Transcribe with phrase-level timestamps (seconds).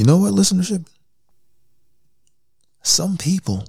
[0.00, 0.86] You know what, listenership?
[2.82, 3.66] Some people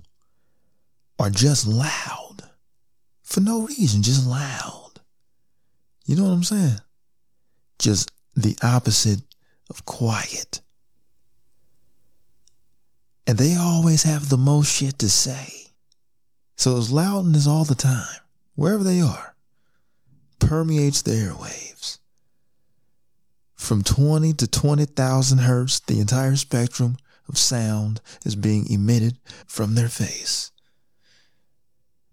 [1.19, 2.43] are just loud
[3.21, 5.01] for no reason, just loud.
[6.05, 6.77] You know what I'm saying?
[7.79, 9.19] Just the opposite
[9.69, 10.61] of quiet.
[13.27, 15.73] And they always have the most shit to say.
[16.55, 18.21] So it's loudness all the time,
[18.55, 19.35] wherever they are,
[20.39, 21.97] permeates the airwaves.
[23.61, 26.97] From 20 to 20,000 hertz, the entire spectrum
[27.29, 30.51] of sound is being emitted from their face.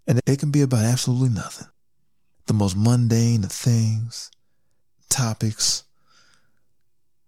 [0.07, 1.67] And it can be about absolutely nothing.
[2.45, 4.29] The most mundane of things,
[5.09, 5.85] topics,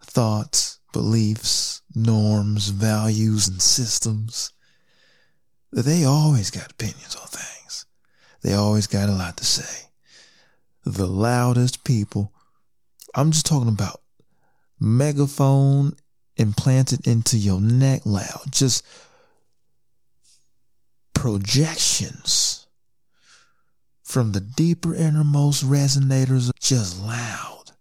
[0.03, 4.53] thoughts, beliefs, norms, values, and systems.
[5.73, 7.87] They always got opinions on things.
[8.43, 9.89] They always got a lot to say.
[10.85, 12.31] The loudest people,
[13.15, 14.00] I'm just talking about
[14.81, 15.93] megaphone
[16.35, 18.85] implanted into your neck loud, just
[21.13, 22.67] projections
[24.03, 27.71] from the deeper innermost resonators, just loud.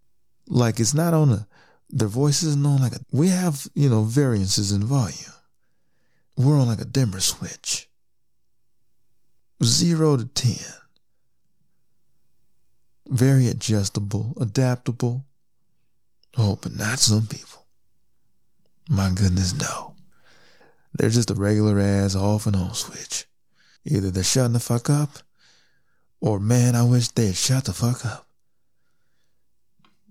[0.46, 1.46] Like it's not on a
[1.92, 5.32] their voice isn't on like a, we have, you know, variances in volume.
[6.36, 7.88] We're on like a dimmer switch.
[9.62, 10.56] Zero to 10.
[13.08, 15.26] Very adjustable, adaptable.
[16.42, 17.66] Oh, but not some people.
[18.88, 19.94] My goodness, no.
[20.94, 23.26] They're just a regular ass off and on switch.
[23.84, 25.18] Either they're shutting the fuck up,
[26.18, 28.26] or man, I wish they'd shut the fuck up.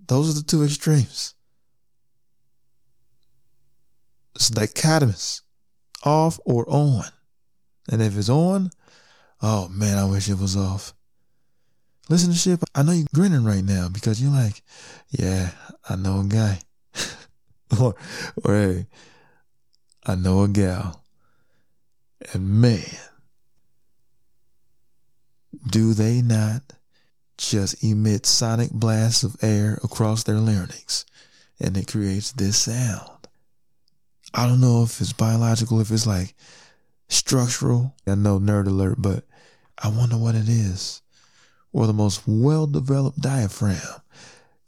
[0.05, 1.33] Those are the two extremes.
[4.35, 5.41] It's dichotomous,
[6.03, 7.05] off or on.
[7.91, 8.69] And if it's on,
[9.41, 10.93] oh man, I wish it was off.
[12.09, 12.59] Listen to shit.
[12.73, 14.63] I know you're grinning right now because you're like,
[15.11, 15.51] yeah,
[15.87, 16.59] I know a guy.
[17.79, 17.95] or,
[18.43, 18.87] or hey,
[20.07, 21.03] I know a gal.
[22.33, 22.83] And man,
[25.69, 26.63] do they not
[27.37, 31.05] just emit sonic blasts of air across their larynx
[31.59, 33.27] and it creates this sound?
[34.33, 36.33] I don't know if it's biological, if it's like
[37.07, 37.95] structural.
[38.07, 39.25] I know nerd alert, but
[39.77, 41.03] I wonder what it is.
[41.71, 44.01] Or the most well developed diaphragm.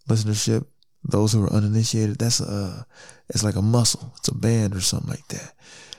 [0.07, 0.65] Listenership,
[1.03, 2.85] those who are uninitiated, that's a,
[3.29, 4.13] it's like a muscle.
[4.17, 5.53] It's a band or something like that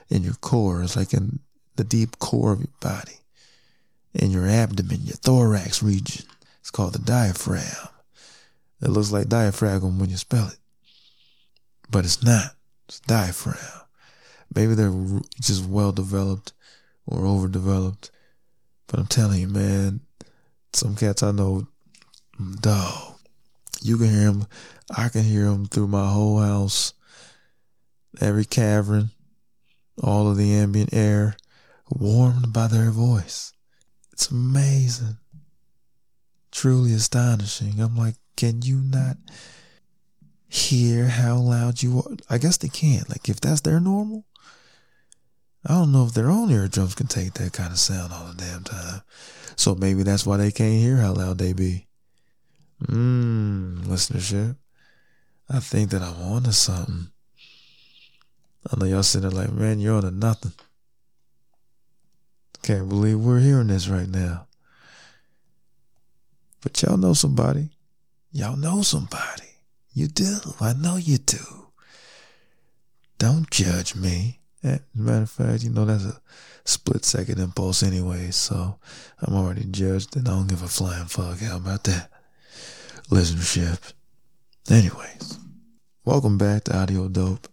[0.09, 0.83] in your core.
[0.83, 1.41] It's like in
[1.77, 3.19] the deep core of your body,
[4.15, 6.27] in your abdomen, your thorax region.
[6.61, 7.89] It's called the diaphragm.
[8.83, 10.59] It looks like diaphragm when you spell it,
[11.91, 12.55] but it's not.
[12.89, 13.81] It's diaphragm.
[14.55, 14.93] Maybe they're
[15.41, 16.53] just well developed
[17.07, 18.11] or overdeveloped.
[18.87, 20.01] But I'm telling you, man,
[20.75, 21.67] some cats I know,
[22.61, 23.15] dog,
[23.81, 24.47] you can hear them.
[24.97, 26.95] I can hear them through my whole house,
[28.21, 29.11] every cavern,
[30.03, 31.37] all of the ambient air,
[31.91, 33.53] warmed by their voice.
[34.13, 35.17] It's amazing.
[36.51, 37.81] Truly astonishing.
[37.81, 39.17] I'm like, can you not
[40.53, 42.17] hear how loud you are.
[42.29, 43.09] I guess they can't.
[43.09, 44.27] Like if that's their normal,
[45.65, 48.35] I don't know if their own eardrums can take that kind of sound all the
[48.35, 49.03] damn time.
[49.57, 51.87] So maybe that's why they can't hear how loud they be.
[52.83, 54.57] Mmm, listenership.
[55.49, 57.09] I think that I'm on to something.
[58.71, 60.53] I know y'all sitting there like, man, you're on to nothing.
[62.63, 64.47] Can't believe we're hearing this right now.
[66.61, 67.71] But y'all know somebody.
[68.31, 69.51] Y'all know somebody.
[69.93, 70.39] You do.
[70.61, 71.71] I know you do.
[73.19, 74.39] Don't judge me.
[74.63, 76.21] As a matter of fact, you know that's a
[76.65, 78.79] split second impulse anyway, so
[79.21, 81.41] I'm already judged and I don't give a flying fuck.
[81.41, 82.11] How about that?
[83.11, 83.93] Listenership.
[84.71, 85.39] Anyways,
[86.05, 87.49] welcome back to Audio Dope.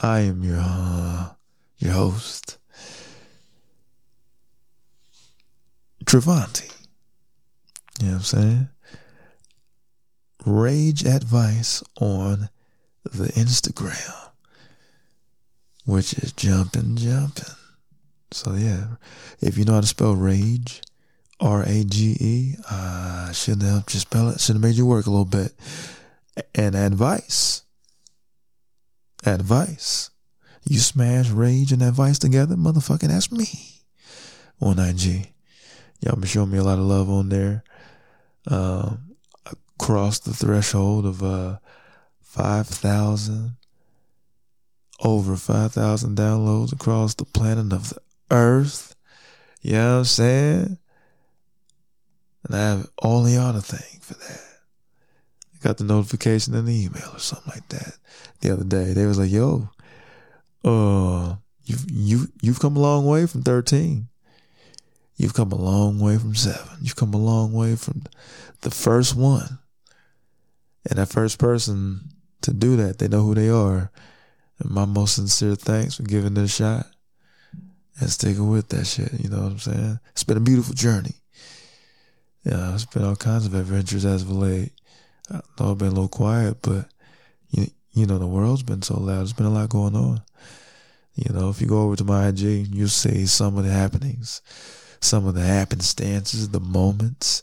[0.00, 1.30] I am your uh,
[1.78, 2.58] your host,
[6.04, 6.70] Travanti.
[8.00, 8.68] You know what I'm saying?
[10.46, 12.48] Rage Advice on
[13.04, 14.29] the Instagram,
[15.90, 17.44] which is jumping, jumping.
[18.30, 18.86] So yeah,
[19.40, 20.82] if you know how to spell rage,
[21.40, 24.40] R A G E, I should have helped you spell it.
[24.40, 25.52] Should have made you work a little bit.
[26.54, 27.62] And advice,
[29.26, 30.10] advice.
[30.64, 33.08] You smash rage and advice together, motherfucking.
[33.08, 33.48] That's me
[34.60, 35.32] on IG.
[36.00, 37.64] Y'all been showing me a lot of love on there.
[38.46, 39.06] Um,
[39.78, 41.58] the threshold of uh
[42.20, 43.56] 5,000
[45.00, 48.00] over 5,000 downloads across the planet of the
[48.30, 48.94] earth.
[49.62, 50.78] You know what I'm saying?
[52.44, 54.40] And I have all the honor thing for that.
[55.54, 57.98] I got the notification in the email or something like that
[58.40, 58.92] the other day.
[58.92, 59.68] They was like, yo,
[60.64, 64.08] uh, you've you you've come a long way from thirteen.
[65.16, 66.78] You've come a long way from seven.
[66.80, 68.04] You've come a long way from
[68.62, 69.58] the first one.
[70.88, 72.08] And that first person
[72.40, 73.90] to do that, they know who they are.
[74.60, 76.86] And my most sincere thanks for giving it a shot
[77.98, 79.12] and sticking with that shit.
[79.18, 80.00] You know what I'm saying?
[80.12, 81.14] It's been a beautiful journey.
[82.44, 84.72] Yeah, it's been all kinds of adventures as of late.
[85.30, 86.86] I know I've been a little quiet, but
[87.50, 89.18] you, you know, the world's been so loud.
[89.18, 90.22] There's been a lot going on.
[91.14, 94.40] You know, if you go over to my IG, you'll see some of the happenings
[95.00, 97.42] some of the happenstances, the moments,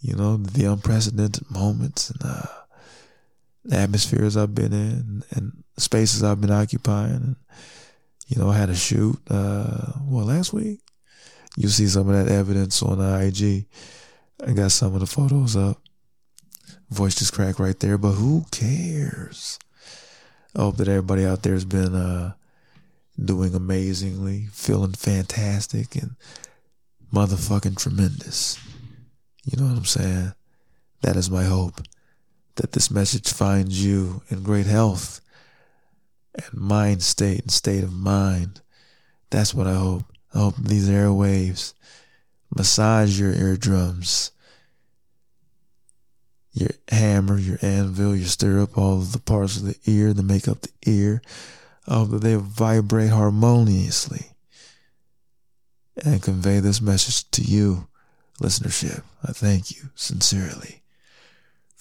[0.00, 2.46] you know, the unprecedented moments and uh,
[3.64, 7.36] the atmospheres I've been in and spaces I've been occupying.
[8.26, 10.80] You know, I had a shoot, uh, well, last week.
[11.56, 13.66] You see some of that evidence on the IG.
[14.46, 15.78] I got some of the photos up.
[16.90, 19.58] Voice just cracked right there, but who cares?
[20.56, 22.32] I hope that everybody out there has been uh,
[23.22, 26.16] doing amazingly, feeling fantastic, and
[27.12, 28.58] motherfucking tremendous.
[29.44, 30.32] You know what I'm saying?
[31.02, 31.80] That is my hope
[32.56, 35.20] that this message finds you in great health
[36.34, 38.60] and mind state and state of mind.
[39.30, 40.04] That's what I hope.
[40.34, 41.74] I hope these airwaves
[42.54, 44.30] massage your eardrums,
[46.52, 50.48] your hammer, your anvil, your stirrup, all of the parts of the ear that make
[50.48, 51.22] up the ear.
[51.86, 54.26] I hope that they vibrate harmoniously
[56.04, 57.88] and convey this message to you,
[58.40, 59.02] listenership.
[59.22, 60.81] I thank you sincerely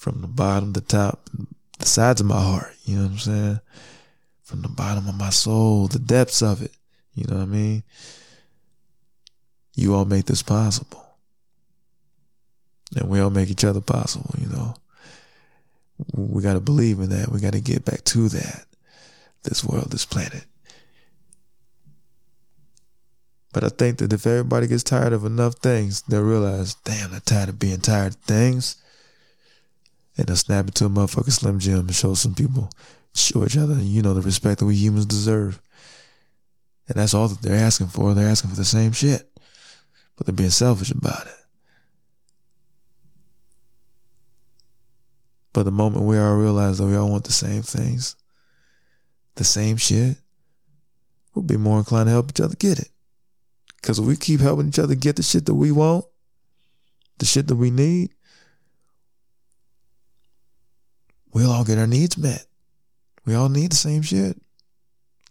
[0.01, 1.29] from the bottom, the top,
[1.77, 2.73] the sides of my heart.
[2.85, 3.59] You know what I'm saying?
[4.41, 6.71] From the bottom of my soul, the depths of it.
[7.13, 7.83] You know what I mean?
[9.75, 11.05] You all make this possible.
[12.97, 14.73] And we all make each other possible, you know.
[16.13, 17.29] We got to believe in that.
[17.29, 18.65] We got to get back to that.
[19.43, 20.45] This world, this planet.
[23.53, 27.19] But I think that if everybody gets tired of enough things, they'll realize, damn, they're
[27.19, 28.77] tired of being tired of things.
[30.21, 32.69] And they'll snap into a motherfucking Slim Jim and show some people,
[33.15, 35.59] show each other, you know, the respect that we humans deserve.
[36.87, 38.13] And that's all that they're asking for.
[38.13, 39.27] They're asking for the same shit.
[40.15, 41.33] But they're being selfish about it.
[45.53, 48.15] But the moment we all realize that we all want the same things,
[49.33, 50.17] the same shit,
[51.33, 52.89] we'll be more inclined to help each other get it.
[53.81, 56.05] Because if we keep helping each other get the shit that we want,
[57.17, 58.13] the shit that we need,
[61.33, 62.45] we'll all get our needs met.
[63.25, 64.41] We all need the same shit.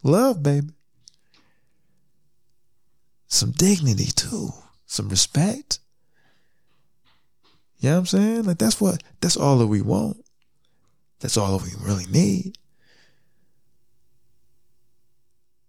[0.02, 0.68] Love, baby.
[3.26, 4.50] Some dignity, too.
[4.86, 5.78] Some respect.
[7.78, 8.42] You know what I'm saying?
[8.44, 10.18] Like, that's what, that's all that we want.
[11.20, 12.58] That's all that we really need.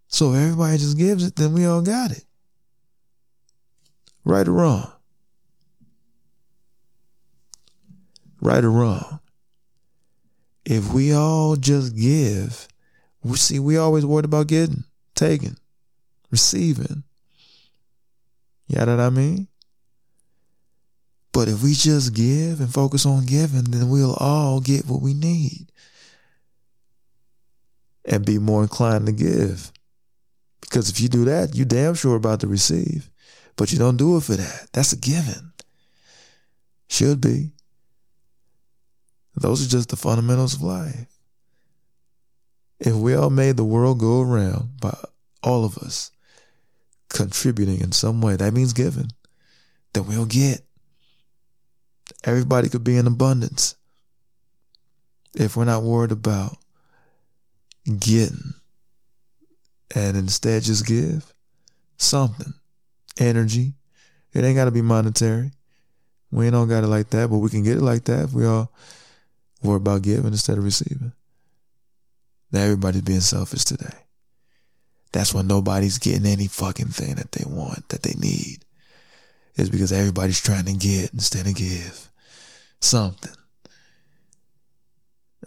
[0.08, 2.24] So if everybody just gives it, then we all got it.
[4.24, 4.92] Right or wrong?
[8.40, 9.20] Right or wrong?
[10.72, 12.66] If we all just give,
[13.22, 14.84] we see we always worried about getting,
[15.14, 15.58] taking,
[16.30, 17.02] receiving.
[18.68, 19.48] You know what I mean?
[21.30, 25.12] But if we just give and focus on giving, then we'll all get what we
[25.12, 25.70] need
[28.06, 29.72] and be more inclined to give.
[30.62, 33.10] Because if you do that, you damn sure about to receive.
[33.56, 34.68] But you don't do it for that.
[34.72, 35.52] That's a given.
[36.88, 37.50] Should be.
[39.34, 41.06] Those are just the fundamentals of life.
[42.78, 44.96] If we all made the world go around by
[45.42, 46.10] all of us
[47.08, 49.12] contributing in some way, that means giving,
[49.92, 50.62] then we'll get.
[52.24, 53.76] Everybody could be in abundance
[55.34, 56.56] if we're not worried about
[57.98, 58.54] getting
[59.94, 61.32] and instead just give
[61.96, 62.52] something
[63.18, 63.74] energy.
[64.32, 65.52] It ain't got to be monetary.
[66.30, 68.32] We ain't all got it like that, but we can get it like that if
[68.32, 68.72] we all
[69.62, 71.12] worry about giving instead of receiving.
[72.50, 73.94] Now everybody's being selfish today.
[75.12, 78.64] That's when nobody's getting any fucking thing that they want, that they need.
[79.54, 82.10] It's because everybody's trying to get instead of give
[82.80, 83.32] something.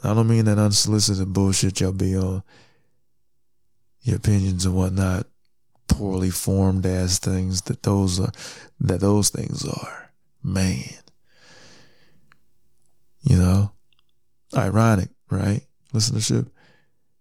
[0.03, 2.43] I don't mean that unsolicited bullshit y'all be on
[4.01, 5.25] your opinions and whatnot
[5.87, 8.31] poorly formed as things that those are
[8.79, 10.11] that those things are.
[10.43, 10.83] Man.
[13.21, 13.71] You know?
[14.55, 15.61] Ironic, right?
[15.93, 16.49] Listenership.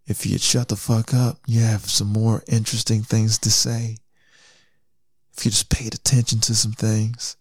[0.07, 3.97] If you'd shut the fuck up, you have some more interesting things to say.
[5.37, 7.37] If you just paid attention to some things,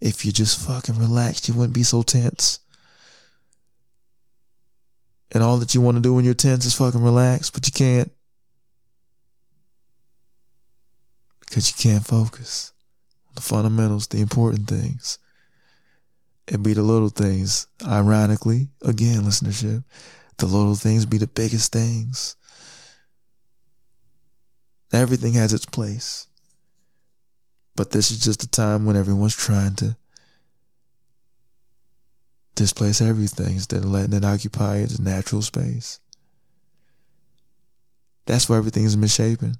[0.00, 2.60] if you just fucking relaxed, you wouldn't be so tense.
[5.32, 7.72] And all that you want to do when you're tense is fucking relax, but you
[7.72, 8.10] can't.
[11.40, 12.72] Because you can't focus
[13.28, 15.18] on the fundamentals, the important things.
[16.50, 17.68] It be the little things.
[17.86, 19.84] Ironically, again, listenership,
[20.38, 22.34] the little things be the biggest things.
[24.92, 26.26] Everything has its place.
[27.76, 29.96] But this is just a time when everyone's trying to
[32.56, 36.00] displace everything instead of letting it occupy its natural space.
[38.26, 39.54] That's where everything's misshapen.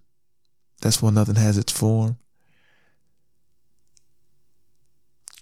[0.83, 2.17] That's why nothing has its form.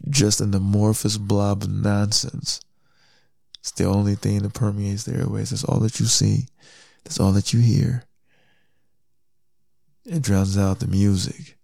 [0.08, 2.60] Just an amorphous blob of nonsense.
[3.60, 5.50] It's the only thing that permeates the airways.
[5.50, 6.46] That's all that you see.
[7.04, 8.04] That's all that you hear.
[10.04, 11.58] It drowns out the music.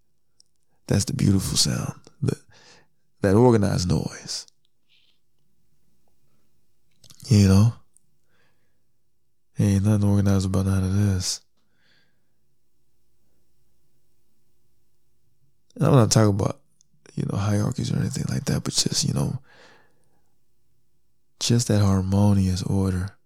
[0.87, 1.95] That's the beautiful sound.
[2.21, 2.37] The,
[3.23, 4.47] that organized noise.
[7.29, 7.73] You know?
[9.59, 11.41] Ain't nothing organized about none of this.
[15.77, 16.61] And I'm not talking about,
[17.15, 19.39] you know, hierarchies or anything like that, but just, you know,
[21.41, 23.17] just that harmonious order.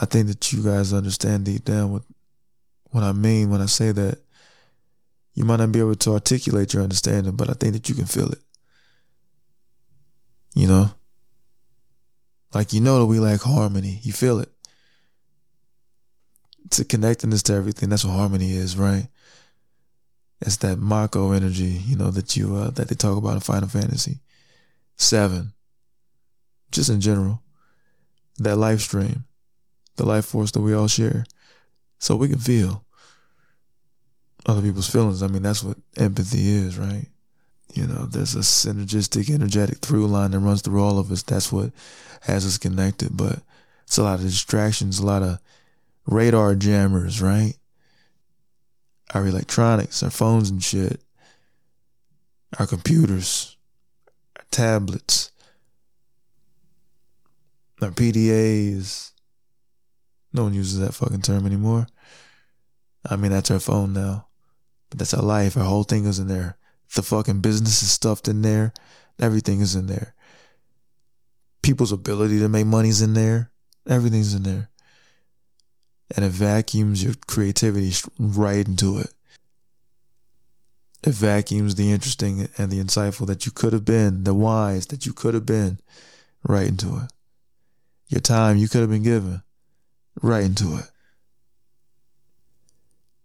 [0.00, 2.02] I think that you guys understand deep down what
[2.90, 4.18] what I mean when I say that.
[5.34, 8.04] You might not be able to articulate your understanding, but I think that you can
[8.04, 8.40] feel it.
[10.54, 10.90] You know?
[12.52, 13.98] Like you know that we lack harmony.
[14.02, 14.50] You feel it.
[16.70, 19.08] To connectedness to everything, that's what harmony is, right?
[20.44, 23.68] It's that Mako energy, you know, that you uh, that they talk about in Final
[23.68, 24.18] Fantasy.
[24.96, 25.52] Seven.
[26.72, 27.42] Just in general.
[28.38, 29.24] That life stream.
[29.96, 31.24] The life force that we all share.
[31.98, 32.84] So we can feel
[34.46, 35.22] other people's feelings.
[35.22, 37.06] I mean, that's what empathy is, right?
[37.74, 41.22] You know, there's a synergistic, energetic through line that runs through all of us.
[41.22, 41.70] That's what
[42.22, 43.16] has us connected.
[43.16, 43.38] But
[43.84, 45.38] it's a lot of distractions, a lot of
[46.06, 47.54] radar jammers, right?
[49.14, 51.02] Our electronics, our phones and shit,
[52.58, 53.56] our computers,
[54.38, 55.32] our tablets,
[57.82, 59.12] our PDAs.
[60.32, 61.86] No one uses that fucking term anymore.
[63.08, 64.28] I mean, that's our phone now.
[64.88, 65.56] But that's our life.
[65.56, 66.56] Our whole thing is in there.
[66.94, 68.72] The fucking business is stuffed in there.
[69.20, 70.14] Everything is in there.
[71.62, 73.50] People's ability to make money's in there.
[73.88, 74.68] Everything's in there.
[76.14, 79.12] And it vacuums your creativity right into it.
[81.02, 85.04] It vacuums the interesting and the insightful that you could have been, the wise that
[85.06, 85.78] you could have been,
[86.46, 87.12] right into it.
[88.08, 89.42] Your time you could have been given,
[90.20, 90.90] right into it.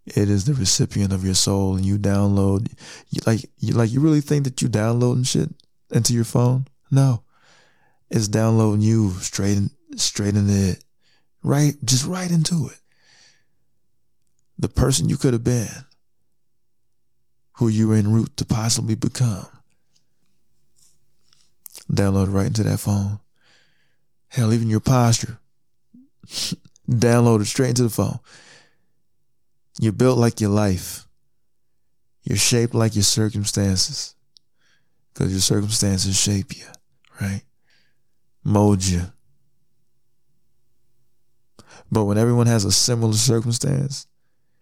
[0.06, 2.72] It is the recipient of your soul, and you download.
[3.10, 5.50] You, like, you, like you really think that you downloading shit
[5.90, 6.66] into your phone?
[6.90, 7.22] No,
[8.10, 10.84] it's downloading you straight, in, straight into it,
[11.42, 12.80] right, just right into it.
[14.58, 15.68] The person you could have been,
[17.54, 19.46] who you were en route to possibly become,
[21.92, 23.20] download right into that phone.
[24.28, 25.38] Hell, even your posture,
[26.90, 28.18] download it straight into the phone.
[29.80, 31.06] You're built like your life.
[32.24, 34.14] You're shaped like your circumstances.
[35.12, 36.66] Because your circumstances shape you,
[37.20, 37.42] right?
[38.44, 39.02] Mold you.
[41.90, 44.06] But when everyone has a similar circumstance,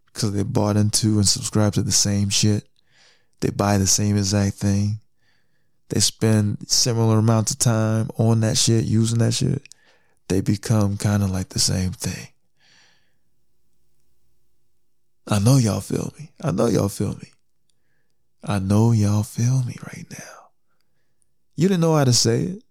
[0.06, 2.68] because they bought into and subscribe to the same shit,
[3.40, 5.00] they buy the same exact thing,
[5.88, 9.62] they spend similar amounts of time on that shit, using that shit,
[10.28, 12.28] they become kind of like the same thing.
[15.28, 16.30] I know y'all feel me.
[16.42, 17.32] I know y'all feel me.
[18.44, 20.50] I know y'all feel me right now.
[21.56, 22.62] You didn't know how to say it.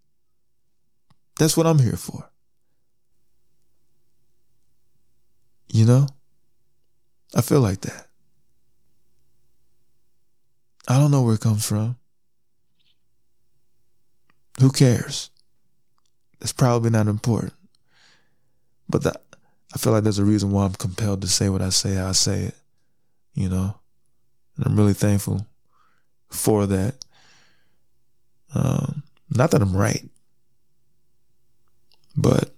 [1.38, 2.30] That's what I'm here for.
[5.76, 6.08] You know?
[7.36, 8.08] I feel like that.
[10.88, 11.98] I don't know where it comes from.
[14.62, 15.32] Who cares?
[16.40, 17.52] It's probably not important.
[18.88, 21.96] But I feel like there's a reason why I'm compelled to say what I say,
[21.96, 22.56] how I say it,
[23.34, 23.76] you know?
[24.56, 25.46] And I'm really thankful
[26.30, 27.04] for that.
[28.54, 30.10] Um, not that I'm right,
[32.16, 32.55] but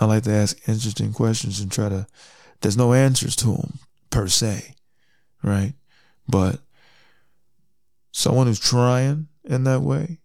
[0.00, 2.06] I like to ask interesting questions and try to,
[2.62, 3.78] there's no answers to them
[4.08, 4.74] per se,
[5.42, 5.74] right?
[6.26, 6.60] But
[8.10, 10.18] someone who's trying in that way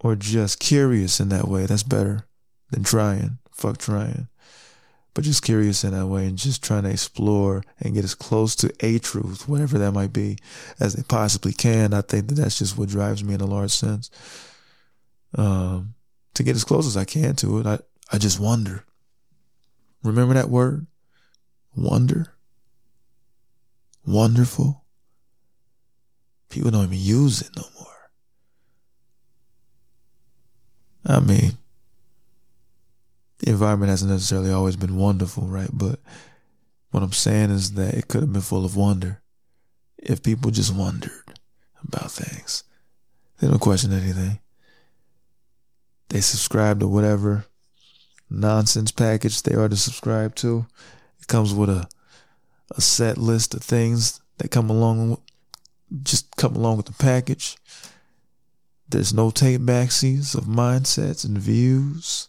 [0.00, 2.26] or just curious in that way, that's better
[2.70, 3.38] than trying.
[3.50, 4.28] Fuck trying.
[5.14, 8.54] But just curious in that way and just trying to explore and get as close
[8.56, 10.36] to a truth, whatever that might be,
[10.78, 11.94] as they possibly can.
[11.94, 14.10] I think that that's just what drives me in a large sense.
[15.34, 15.94] Um,
[16.34, 17.78] to get as close as I can to it, I,
[18.12, 18.84] I just wonder.
[20.02, 20.86] Remember that word?
[21.74, 22.32] Wonder?
[24.06, 24.84] Wonderful?
[26.48, 27.86] People don't even use it no more.
[31.04, 31.58] I mean,
[33.38, 35.70] the environment hasn't necessarily always been wonderful, right?
[35.72, 36.00] But
[36.90, 39.20] what I'm saying is that it could have been full of wonder
[39.98, 41.38] if people just wondered
[41.84, 42.64] about things.
[43.38, 44.40] They don't question anything.
[46.08, 47.44] They subscribe to whatever
[48.28, 50.66] nonsense package they are to subscribe to.
[51.20, 51.88] It comes with a
[52.72, 55.18] a set list of things that come along
[56.02, 57.56] just come along with the package.
[58.88, 62.28] There's no take backsies of mindsets and views.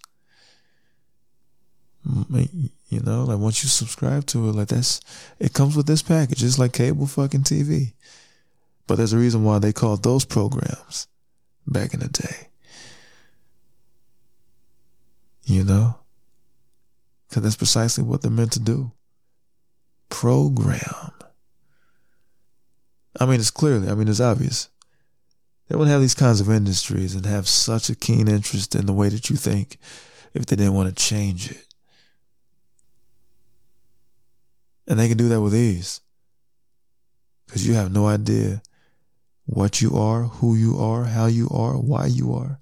[2.89, 5.01] You know, like once you subscribe to it, like that's
[5.39, 6.43] it comes with this package.
[6.43, 7.93] It's like cable fucking TV.
[8.85, 11.07] But there's a reason why they called those programs
[11.65, 12.46] back in the day.
[15.47, 15.95] You know?
[17.27, 18.91] Because that's precisely what they're meant to do.
[20.09, 21.11] Program.
[23.19, 24.69] I mean, it's clearly, I mean, it's obvious.
[25.67, 28.93] They wouldn't have these kinds of industries and have such a keen interest in the
[28.93, 29.77] way that you think
[30.33, 31.65] if they didn't want to change it.
[34.87, 36.01] And they can do that with ease.
[37.45, 38.61] Because you have no idea
[39.45, 42.59] what you are, who you are, how you are, why you are.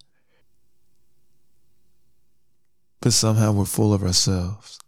[3.06, 4.80] But somehow we're full of ourselves.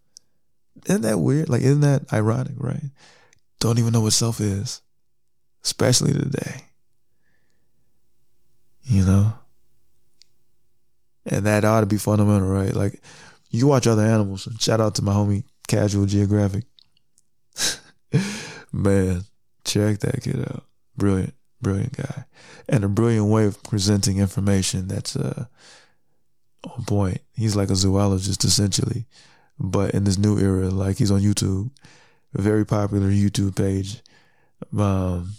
[0.88, 1.50] Isn't that weird?
[1.50, 2.82] Like, isn't that ironic, right?
[3.60, 4.82] Don't even know what self is,
[5.64, 6.64] especially today.
[8.86, 9.34] You know?
[11.28, 12.74] And that ought to be fundamental, right?
[12.74, 13.04] Like,
[13.52, 14.48] you watch other animals.
[14.60, 16.64] Shout out to my homie Casual Geographic.
[18.72, 19.26] Man,
[19.64, 20.64] check that kid out.
[20.98, 22.26] Brilliant, brilliant guy.
[22.68, 25.46] And a brilliant way of presenting information that's uh,
[26.76, 27.22] on point.
[27.34, 29.06] He's like a zoologist essentially,
[29.60, 31.72] but in this new era, like he's on YouTube,
[32.34, 34.02] very popular YouTube page.
[34.78, 35.34] Um,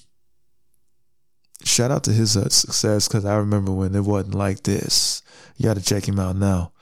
[1.65, 5.23] shout out to his uh, success because I remember when it wasn't like this.
[5.57, 6.73] You got to check him out now.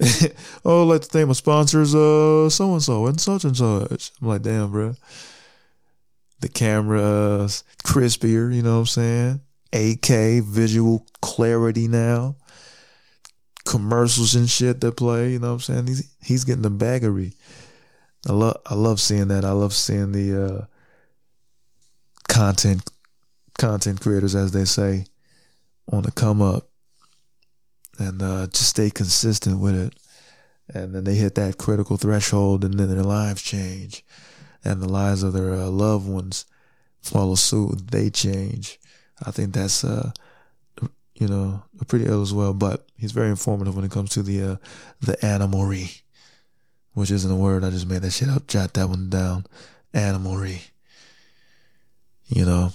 [0.64, 4.12] oh, like the name of sponsors, uh, so and so and such and such.
[4.20, 4.94] I'm like, damn, bro.
[6.40, 9.40] The camera's crispier, you know what I'm saying?
[9.72, 12.36] 8K visual clarity now.
[13.64, 15.86] Commercials and shit that play, you know what I'm saying?
[15.86, 17.34] He's he's getting the baggery.
[18.28, 19.44] I love I love seeing that.
[19.44, 20.64] I love seeing the uh,
[22.28, 22.90] content
[23.58, 25.06] content creators, as they say,
[25.90, 26.68] on the come up
[27.98, 29.94] and uh, just stay consistent with it.
[30.74, 34.04] And then they hit that critical threshold, and then their lives change,
[34.64, 36.46] and the lives of their uh, loved ones
[37.00, 37.90] follow suit.
[37.90, 38.78] They change.
[39.24, 40.12] I think that's uh,
[41.22, 42.52] you know, pretty ill as well.
[42.52, 44.56] But he's very informative when it comes to the uh,
[45.00, 46.02] the animalry,
[46.94, 47.62] which isn't a word.
[47.62, 48.48] I just made that shit up.
[48.48, 49.46] Jot that one down.
[49.94, 50.62] Animalry.
[52.26, 52.72] You know.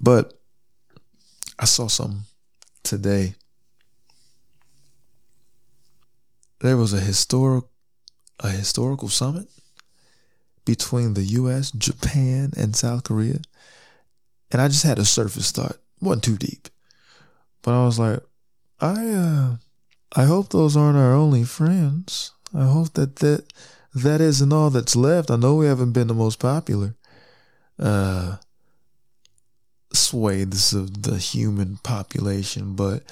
[0.00, 0.40] But
[1.58, 2.22] I saw something
[2.82, 3.34] today.
[6.60, 7.66] There was a historic
[8.40, 9.48] a historical summit
[10.64, 13.40] between the US, Japan, and South Korea.
[14.50, 15.76] And I just had a surface thought.
[16.00, 16.68] Wasn't too deep.
[17.62, 18.20] But I was like,
[18.80, 19.56] I uh
[20.14, 22.32] I hope those aren't our only friends.
[22.54, 23.52] I hope that that
[23.94, 25.30] that isn't all that's left.
[25.30, 26.94] I know we haven't been the most popular
[27.78, 28.36] uh
[29.92, 33.02] swathes of the human population, but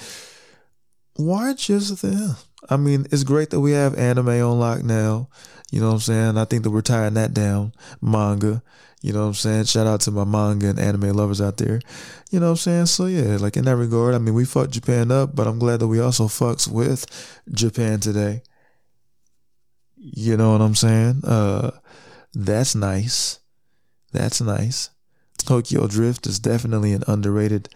[1.16, 2.37] why just them?
[2.68, 5.29] I mean, it's great that we have anime on lock now.
[5.70, 6.38] You know what I'm saying?
[6.38, 7.73] I think that we're tying that down.
[8.01, 8.62] Manga.
[9.05, 9.64] You know what I'm saying?
[9.64, 11.79] Shout out to my manga and anime lovers out there.
[12.31, 12.87] You know what I'm saying?
[12.87, 15.81] So yeah, like in that regard, I mean we fucked Japan up, but I'm glad
[15.81, 17.05] that we also fucks with
[17.53, 18.40] Japan today.
[19.95, 21.21] You know what I'm saying?
[21.23, 21.73] Uh
[22.33, 23.40] that's nice.
[24.12, 24.88] That's nice.
[25.37, 27.69] Tokyo Drift is definitely an underrated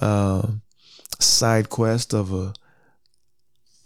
[0.00, 0.48] uh,
[1.20, 2.54] side quest of a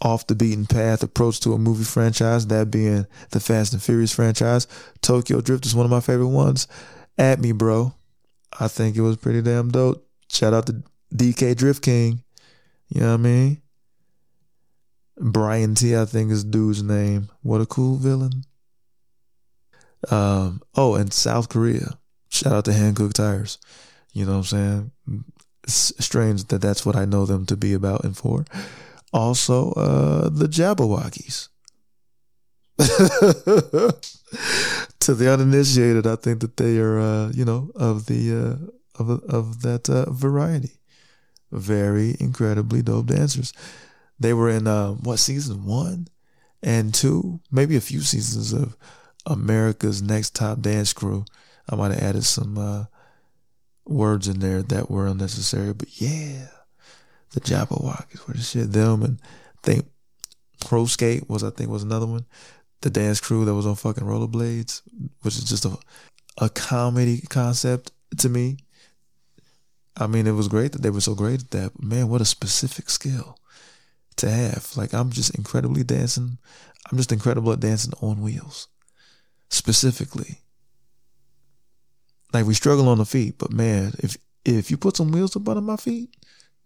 [0.07, 4.15] off the beaten path approach to a movie franchise, that being the Fast and Furious
[4.15, 4.69] franchise.
[5.03, 6.69] Tokyo Drift is one of my favorite ones.
[7.19, 7.93] At me, bro.
[8.61, 10.09] I think it was pretty damn dope.
[10.31, 12.23] Shout out to DK Drift King.
[12.89, 13.63] You know what I mean?
[15.19, 17.29] Brian Tee, I think is dude's name.
[17.43, 18.45] What a cool villain.
[20.09, 21.99] Um, oh, and South Korea.
[22.29, 23.59] Shout out to Hankook Tires.
[24.13, 25.25] You know what I'm saying?
[25.65, 28.45] It's strange that that's what I know them to be about and for.
[29.13, 31.49] Also, uh, the Jabbawockeez.
[35.01, 38.57] to the uninitiated, I think that they are, uh, you know, of the uh,
[39.03, 40.81] of of that uh, variety.
[41.53, 43.53] Very incredibly dope dancers.
[44.19, 46.09] They were in uh, what season one,
[46.63, 48.77] and two, maybe a few seasons of
[49.25, 51.25] America's Next Top Dance Crew.
[51.69, 52.85] I might have added some uh,
[53.87, 56.49] words in there that were unnecessary, but yeah,
[57.37, 58.73] the Jabbawockeez were the shit.
[58.73, 59.87] Them and I think
[60.59, 62.25] Pro Skate was I think was another one.
[62.81, 64.81] The dance crew that was on fucking rollerblades,
[65.21, 65.77] which is just a
[66.39, 68.57] a comedy concept to me.
[69.99, 71.73] I mean, it was great that they were so great at that.
[71.75, 73.39] But man, what a specific skill
[74.17, 74.75] to have.
[74.75, 76.39] Like I'm just incredibly dancing.
[76.91, 78.69] I'm just incredible at dancing on wheels.
[79.51, 80.41] Specifically.
[82.33, 85.49] Like we struggle on the feet, but man, if if you put some wheels up
[85.49, 86.17] under my feet,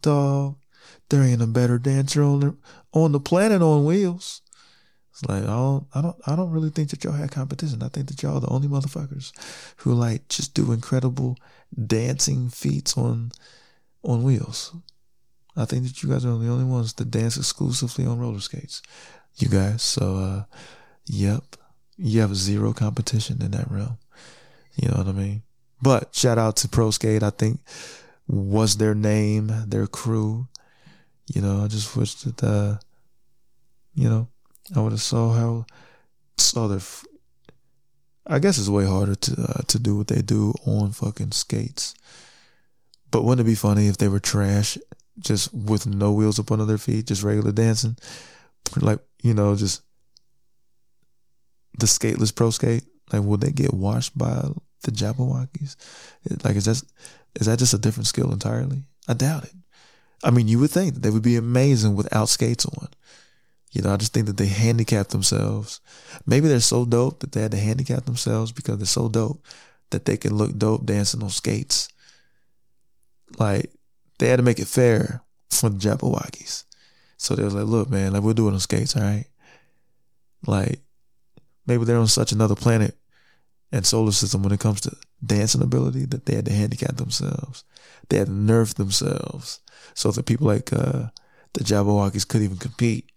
[0.02, 0.56] dog,
[1.08, 2.56] there ain't a better dancer on the
[2.92, 4.42] on the planet on wheels.
[5.12, 7.82] It's like I don't I don't I don't really think that y'all had competition.
[7.82, 9.32] I think that y'all are the only motherfuckers
[9.78, 11.36] who like just do incredible
[11.86, 13.32] dancing feats on
[14.02, 14.74] on wheels.
[15.56, 18.82] I think that you guys are the only ones that dance exclusively on roller skates.
[19.36, 19.82] You guys.
[19.82, 20.44] So uh
[21.06, 21.56] yep.
[21.96, 23.98] You have zero competition in that realm.
[24.74, 25.42] You know what I mean?
[25.82, 27.60] But shout out to Pro Skate, I think
[28.26, 30.48] was their name, their crew.
[31.32, 32.78] You know, I just wish that uh
[33.94, 34.28] you know,
[34.74, 35.66] I would have saw how
[36.36, 36.78] saw their.
[36.78, 37.04] F-
[38.26, 41.94] I guess it's way harder to uh, to do what they do on fucking skates.
[43.10, 44.78] But wouldn't it be funny if they were trash,
[45.18, 47.96] just with no wheels up under their feet, just regular dancing,
[48.76, 49.82] like you know, just
[51.78, 52.84] the skateless pro skate?
[53.12, 54.48] Like, would they get washed by
[54.82, 55.76] the Jabbawockeez?
[56.44, 56.82] Like, is that
[57.40, 58.84] is that just a different skill entirely?
[59.08, 59.54] I doubt it.
[60.22, 62.88] I mean, you would think that they would be amazing without skates on.
[63.72, 65.80] You know, I just think that they handicap themselves.
[66.26, 69.44] Maybe they're so dope that they had to handicap themselves because they're so dope
[69.90, 71.88] that they can look dope dancing on skates.
[73.38, 73.70] Like
[74.18, 76.64] they had to make it fair for the Jabbawockeez.
[77.16, 79.26] So they was like, look, man, like we'll do it on skates, all right?
[80.46, 80.80] Like
[81.66, 82.96] maybe they're on such another planet
[83.70, 87.62] and solar system when it comes to dancing ability that they had to handicap themselves.
[88.08, 89.60] They had to nerf themselves
[89.94, 91.08] so that people like uh,
[91.54, 93.10] the Jabbawockeez could even compete.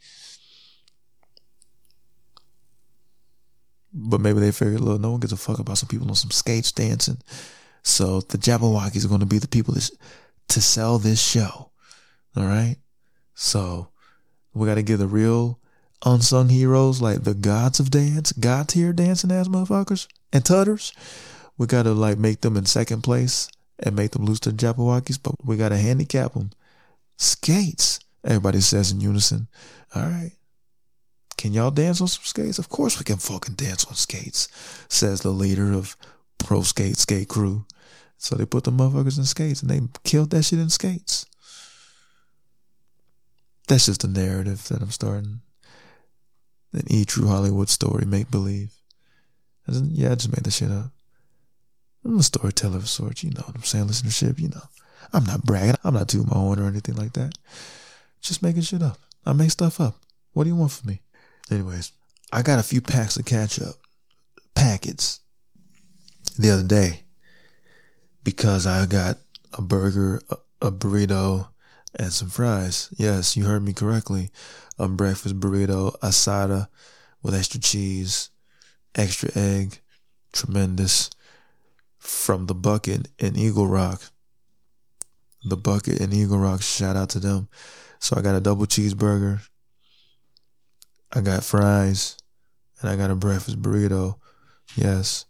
[3.93, 6.31] But maybe they figured, look, no one gives a fuck about some people on some
[6.31, 7.19] skates dancing.
[7.83, 9.91] So the Jabbawockeez are going to be the people that,
[10.49, 11.71] to sell this show.
[12.35, 12.77] All right.
[13.35, 13.89] So
[14.53, 15.59] we got to give the real
[16.05, 20.91] unsung heroes like the gods of dance, god tier dancing ass motherfuckers and tutters.
[21.57, 23.47] We got to like make them in second place
[23.79, 26.51] and make them lose to the Jabbawockeez, but we got to handicap them.
[27.17, 27.99] Skates.
[28.25, 29.47] Everybody says in unison.
[29.95, 30.31] All right.
[31.37, 32.59] Can y'all dance on some skates?
[32.59, 34.47] Of course we can fucking dance on skates,
[34.87, 35.97] says the leader of
[36.37, 37.65] Pro Skate Skate Crew.
[38.17, 41.25] So they put the motherfuckers in skates and they killed that shit in skates.
[43.67, 45.41] That's just a narrative that I'm starting.
[46.71, 48.73] An E True Hollywood story, make believe.
[49.67, 50.91] Yeah, I just made the shit up.
[52.05, 54.63] I'm a storyteller of sorts, you know what I'm saying, listenership, you know.
[55.13, 55.75] I'm not bragging.
[55.83, 57.37] I'm not tooting my own or anything like that.
[58.21, 58.97] Just making shit up.
[59.25, 59.95] I make stuff up.
[60.33, 61.01] What do you want from me?
[61.51, 61.91] Anyways,
[62.31, 63.75] I got a few packs of ketchup
[64.55, 65.19] packets
[66.37, 67.03] the other day
[68.23, 69.17] because I got
[69.53, 70.21] a burger,
[70.61, 71.47] a burrito,
[71.95, 72.89] and some fries.
[72.97, 74.31] Yes, you heard me correctly.
[74.79, 76.69] A breakfast burrito, asada
[77.21, 78.31] with extra cheese,
[78.95, 79.79] extra egg,
[80.31, 81.11] tremendous
[82.03, 84.01] from the bucket in Eagle Rock.
[85.43, 87.47] The bucket in Eagle Rock, shout out to them.
[87.99, 89.41] So I got a double cheeseburger,
[91.13, 92.17] I got fries
[92.81, 94.15] and I got a breakfast burrito.
[94.75, 95.25] Yes.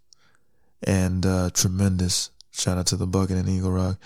[0.86, 2.32] And uh, tremendous.
[2.52, 4.00] Shout out to the Bucket and Eagle Rock.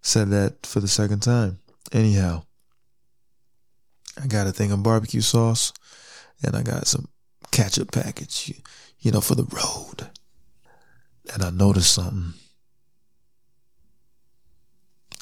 [0.00, 1.58] Said that for the second time.
[1.92, 2.44] Anyhow,
[4.20, 5.72] I got a thing of barbecue sauce
[6.42, 7.08] and I got some
[7.50, 8.54] ketchup package, you,
[9.00, 10.10] you know, for the road.
[11.32, 12.34] And I noticed something.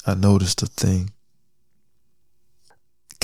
[0.05, 1.11] I noticed a thing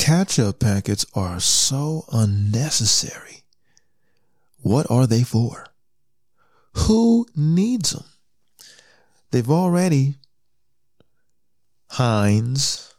[0.07, 3.43] ketchup packets are so unnecessary.
[4.61, 5.65] What are they for?
[6.75, 8.05] Who needs them?
[9.31, 10.15] They've already
[11.89, 12.93] Heinz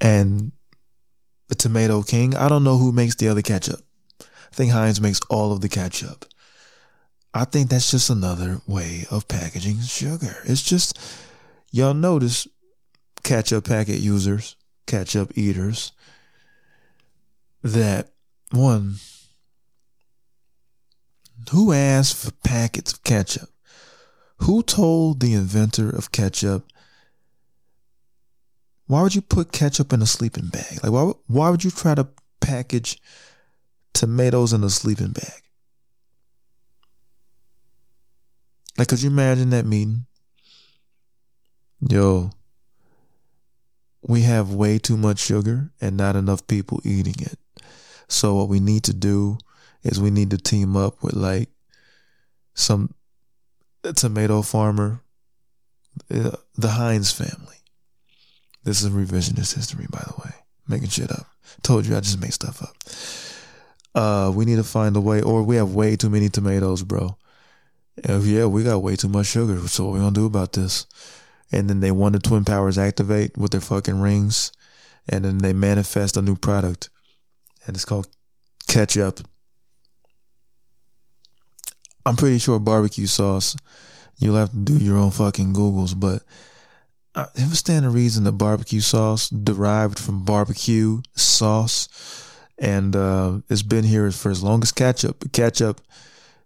[0.00, 0.52] and
[1.48, 2.34] the Tomato King.
[2.34, 3.80] I don't know who makes the other ketchup.
[4.20, 6.24] I think Heinz makes all of the ketchup.
[7.32, 10.36] I think that's just another way of packaging sugar.
[10.44, 10.98] It's just,
[11.70, 12.48] y'all notice
[13.22, 15.92] ketchup packet users, ketchup eaters,
[17.62, 18.08] that
[18.50, 18.96] one,
[21.50, 23.48] who asked for packets of ketchup?
[24.38, 26.66] Who told the inventor of ketchup
[28.90, 30.82] why would you put ketchup in a sleeping bag?
[30.82, 32.08] Like why why would you try to
[32.40, 33.00] package
[33.92, 35.42] tomatoes in a sleeping bag?
[38.80, 40.06] Like could you imagine that meeting?
[41.86, 42.30] Yo,
[44.00, 47.38] we have way too much sugar and not enough people eating it.
[48.08, 49.36] So what we need to do
[49.82, 51.50] is we need to team up with like
[52.54, 52.94] some
[53.96, 55.02] tomato farmer,
[56.10, 57.56] uh, the Heinz family.
[58.64, 60.34] This is revisionist history, by the way.
[60.66, 61.26] Making shit up.
[61.62, 62.74] Told you I just make stuff up.
[63.94, 67.18] Uh, we need to find a way, or we have way too many tomatoes, bro.
[68.02, 69.68] If, yeah, we got way too much sugar.
[69.68, 70.86] So what we gonna do about this?
[71.52, 74.52] And then they want the twin powers activate with their fucking rings,
[75.08, 76.88] and then they manifest a new product,
[77.66, 78.06] and it's called
[78.68, 79.20] ketchup.
[82.06, 83.56] I'm pretty sure barbecue sauce.
[84.18, 86.22] You'll have to do your own fucking googles, but
[87.14, 91.88] I understand the reason the barbecue sauce derived from barbecue sauce,
[92.58, 95.32] and uh, it's been here for as long as ketchup.
[95.32, 95.80] Ketchup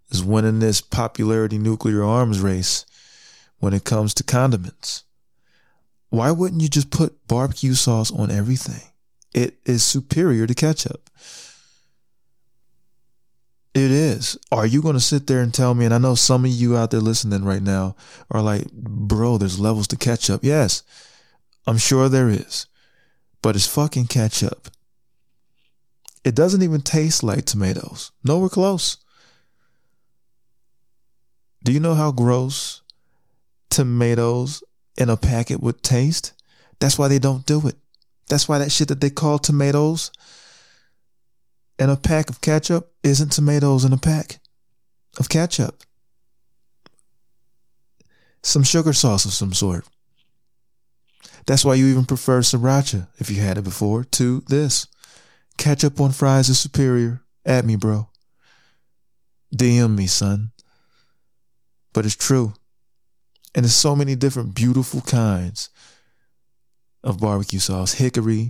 [0.09, 2.85] is winning this popularity nuclear arms race
[3.59, 5.03] when it comes to condiments.
[6.09, 8.89] Why wouldn't you just put barbecue sauce on everything?
[9.33, 11.09] It is superior to ketchup.
[13.73, 14.37] It is.
[14.53, 15.83] Are you going to sit there and tell me?
[15.83, 17.97] And I know some of you out there listening right now
[18.31, 20.45] are like, bro, there's levels to ketchup.
[20.45, 20.83] Yes,
[21.67, 22.67] I'm sure there is.
[23.41, 24.69] But it's fucking ketchup.
[26.23, 28.13] It doesn't even taste like tomatoes.
[28.23, 28.97] Nowhere close.
[31.65, 32.83] Do you know how gross
[33.71, 34.63] tomatoes
[34.99, 36.33] in a packet would taste?
[36.79, 37.75] That's why they don't do it.
[38.27, 40.11] That's why that shit that they call tomatoes
[41.79, 44.37] in a pack of ketchup isn't tomatoes in a pack
[45.17, 45.81] of ketchup.
[48.43, 49.87] Some sugar sauce of some sort.
[51.47, 54.85] That's why you even prefer sriracha, if you had it before, to this.
[55.57, 57.23] Ketchup on fries is superior.
[57.43, 58.07] At me, bro.
[59.55, 60.51] DM me, son.
[61.95, 62.53] But it's true.
[63.55, 65.69] And there's so many different beautiful kinds
[67.05, 67.93] of barbecue sauce.
[67.93, 68.49] Hickory,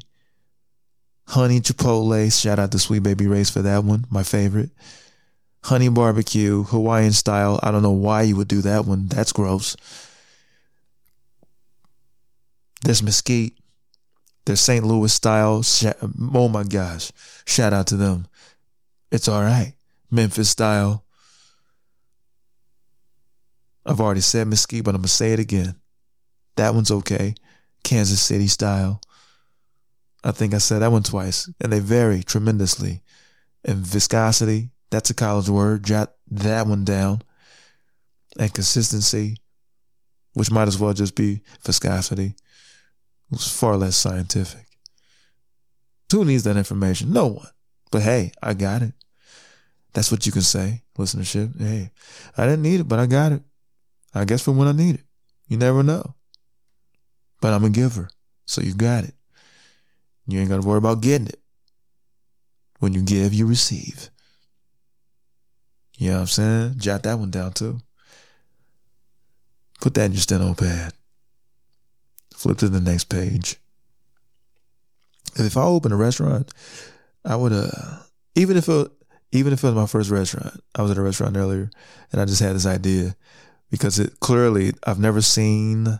[1.27, 2.41] honey chipotle.
[2.41, 4.71] Shout out to Sweet Baby Ray's for that one, my favorite.
[5.63, 7.59] Honey barbecue, Hawaiian style.
[7.61, 9.09] I don't know why you would do that one.
[9.09, 9.75] That's gross.
[12.83, 13.53] There's mesquite.
[14.45, 14.83] There's St.
[14.83, 15.63] Louis style.
[16.33, 17.11] Oh my gosh.
[17.45, 18.25] Shout out to them.
[19.11, 19.73] It's all right.
[20.09, 21.04] Memphis style.
[23.85, 25.75] I've already said mesquite, but I'm to say it again.
[26.55, 27.35] That one's okay.
[27.83, 29.01] Kansas City style.
[30.23, 33.03] I think I said that one twice, and they vary tremendously.
[33.63, 35.83] And viscosity, that's a college word.
[35.83, 37.21] Jot that one down.
[38.39, 39.37] And consistency,
[40.33, 42.35] which might as well just be viscosity,
[43.29, 44.65] was far less scientific.
[46.11, 47.13] Who needs that information?
[47.13, 47.47] No one.
[47.91, 48.93] But hey, I got it.
[49.93, 51.59] That's what you can say, listenership.
[51.59, 51.91] Hey,
[52.37, 53.41] I didn't need it, but I got it.
[54.15, 55.03] I guess for when I need it.
[55.47, 56.15] You never know.
[57.41, 58.09] But I'm a giver,
[58.45, 59.13] so you got it.
[60.27, 61.39] You ain't got to worry about getting it.
[62.79, 64.09] When you give, you receive.
[65.97, 66.73] You know what I'm saying?
[66.77, 67.79] Jot that one down too.
[69.81, 70.93] Put that in your steno pad.
[72.33, 73.57] Flip to the next page.
[75.35, 76.53] If I open a restaurant,
[77.23, 77.99] I would uh
[78.35, 78.91] even if it
[79.31, 81.69] even if it was my first restaurant, I was at a restaurant earlier
[82.11, 83.15] and I just had this idea
[83.75, 85.99] because it clearly I've never seen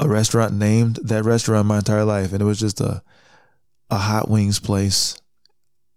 [0.00, 3.02] a restaurant named that restaurant my entire life, and it was just a
[3.90, 5.20] a hot wings place.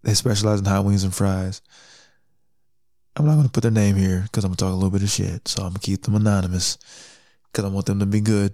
[0.04, 1.62] They specialize in hot wings and fries.
[3.16, 5.10] I'm not gonna put their name here because I'm gonna talk a little bit of
[5.10, 6.78] shit, so I'm gonna keep them anonymous
[7.48, 8.52] because I want them to be good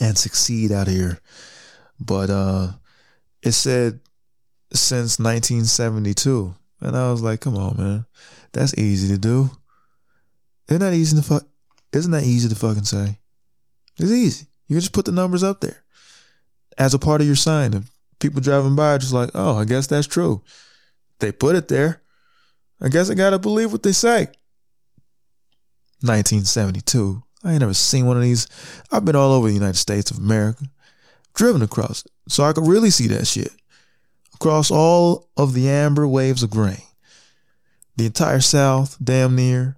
[0.00, 1.18] and succeed out here.
[1.98, 2.68] But uh,
[3.42, 3.98] it said
[4.72, 8.06] since 1972, and I was like, come on, man,
[8.52, 9.50] that's easy to do.
[10.68, 11.44] Isn't that easy to fuck?
[11.92, 13.18] Isn't that easy to fucking say?
[13.98, 14.46] It's easy.
[14.66, 15.82] You can just put the numbers up there
[16.76, 17.74] as a part of your sign.
[17.74, 20.42] If people driving by are just like, oh, I guess that's true.
[21.20, 22.02] They put it there.
[22.80, 24.28] I guess I gotta believe what they say.
[26.02, 27.22] 1972.
[27.42, 28.46] I ain't never seen one of these.
[28.92, 30.64] I've been all over the United States of America,
[31.34, 33.52] driven across it, so I could really see that shit.
[34.34, 36.82] Across all of the amber waves of grain.
[37.96, 39.76] The entire South, damn near.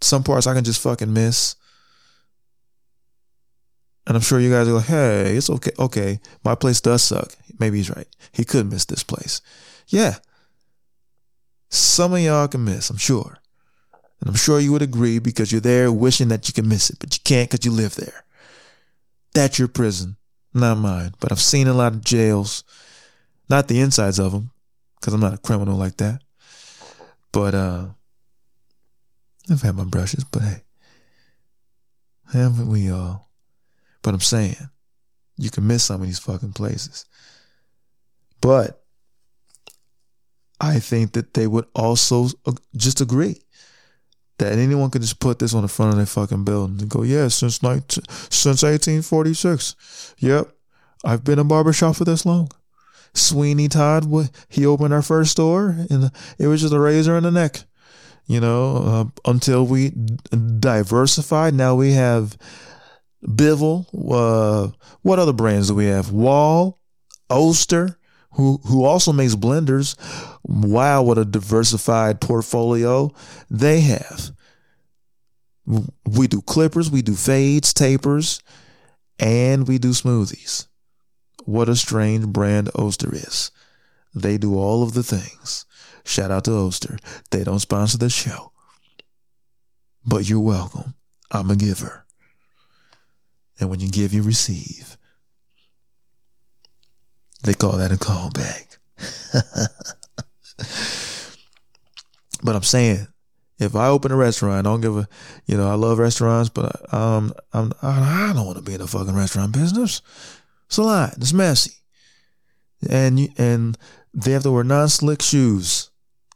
[0.00, 1.56] Some parts I can just fucking miss.
[4.06, 5.72] And I'm sure you guys are like, hey, it's okay.
[5.78, 7.34] Okay, my place does suck.
[7.58, 8.08] Maybe he's right.
[8.32, 9.42] He could miss this place.
[9.88, 10.16] Yeah.
[11.68, 13.38] Some of y'all can miss, I'm sure.
[14.20, 16.98] And I'm sure you would agree because you're there wishing that you can miss it,
[16.98, 18.24] but you can't because you live there.
[19.34, 20.16] That's your prison,
[20.54, 21.12] not mine.
[21.20, 22.64] But I've seen a lot of jails,
[23.50, 24.50] not the insides of them,
[24.98, 26.22] because I'm not a criminal like that.
[27.30, 27.86] But uh,
[29.50, 30.62] I've had my brushes, but hey,
[32.32, 33.30] haven't we all?
[34.02, 34.56] But I'm saying,
[35.36, 37.06] you can miss some of these fucking places.
[38.40, 38.84] But
[40.60, 42.28] I think that they would also
[42.76, 43.40] just agree
[44.38, 47.02] that anyone could just put this on the front of their fucking building and go,
[47.02, 50.14] yeah, since 19, since 1846.
[50.18, 50.52] Yep.
[51.04, 52.50] I've been a barbershop for this long.
[53.14, 54.06] Sweeney Todd,
[54.48, 57.64] he opened our first store and it was just a razor in the neck.
[58.28, 59.90] You know, uh, until we
[60.60, 62.36] diversified, now we have
[63.24, 63.86] Bivol.
[63.94, 66.12] Uh, what other brands do we have?
[66.12, 66.78] Wahl,
[67.30, 67.98] Oster,
[68.32, 69.96] who who also makes blenders.
[70.44, 73.10] Wow, what a diversified portfolio
[73.50, 74.30] they have.
[76.04, 78.42] We do clippers, we do fades, tapers,
[79.18, 80.66] and we do smoothies.
[81.46, 83.50] What a strange brand Oster is.
[84.14, 85.64] They do all of the things.
[86.08, 86.96] Shout out to Oster.
[87.30, 88.52] They don't sponsor the show.
[90.06, 90.94] But you're welcome.
[91.30, 92.06] I'm a giver.
[93.60, 94.96] And when you give, you receive.
[97.42, 98.78] They call that a callback.
[102.42, 103.06] but I'm saying,
[103.58, 105.06] if I open a restaurant, I don't give a,
[105.44, 108.86] you know, I love restaurants, but um, I'm, I don't want to be in the
[108.86, 110.00] fucking restaurant business.
[110.68, 111.18] It's a lot.
[111.18, 111.74] It's messy,
[112.88, 113.76] and you, and
[114.14, 115.87] they have to wear non-slick shoes,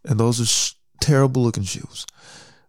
[0.05, 2.07] and those are sh- terrible looking shoes.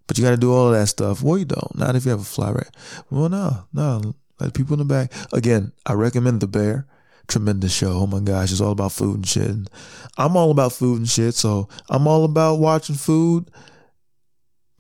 [0.08, 1.22] But you got to do all of that stuff.
[1.22, 1.76] Well, you don't.
[1.78, 2.72] Not if you have a fly rate.
[3.10, 4.16] Well, no, no.
[4.40, 5.12] Like people in the back.
[5.32, 6.88] Again, I recommend the Bear
[7.28, 7.92] tremendous show.
[7.92, 9.50] Oh my gosh, it's all about food and shit.
[9.50, 9.70] And
[10.18, 13.50] I'm all about food and shit, so I'm all about watching food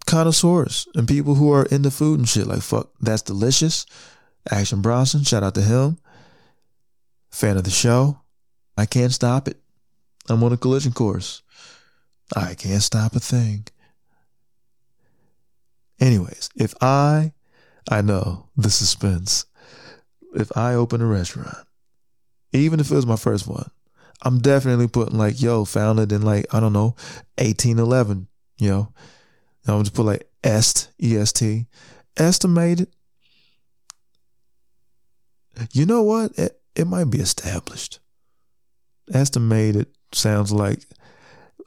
[0.05, 2.47] connoisseurs and people who are into food and shit.
[2.47, 3.85] Like fuck, that's delicious.
[4.51, 5.97] Action Bronson, shout out to him.
[7.31, 8.19] Fan of the show.
[8.77, 9.57] I can't stop it.
[10.29, 11.41] I'm on a collision course.
[12.35, 13.65] I can't stop a thing.
[15.99, 17.33] Anyways, if I,
[17.89, 19.45] I know the suspense.
[20.35, 21.67] If I open a restaurant
[22.53, 23.69] even if it was my first one,
[24.21, 26.95] I'm definitely putting like, yo, founded in like, I don't know,
[27.39, 28.27] 1811,
[28.59, 28.93] you know.
[29.67, 31.65] I'm just put like est, E-S-T,
[32.17, 32.89] estimated.
[35.71, 36.37] You know what?
[36.37, 37.99] It, it might be established.
[39.13, 40.85] Estimated sounds like,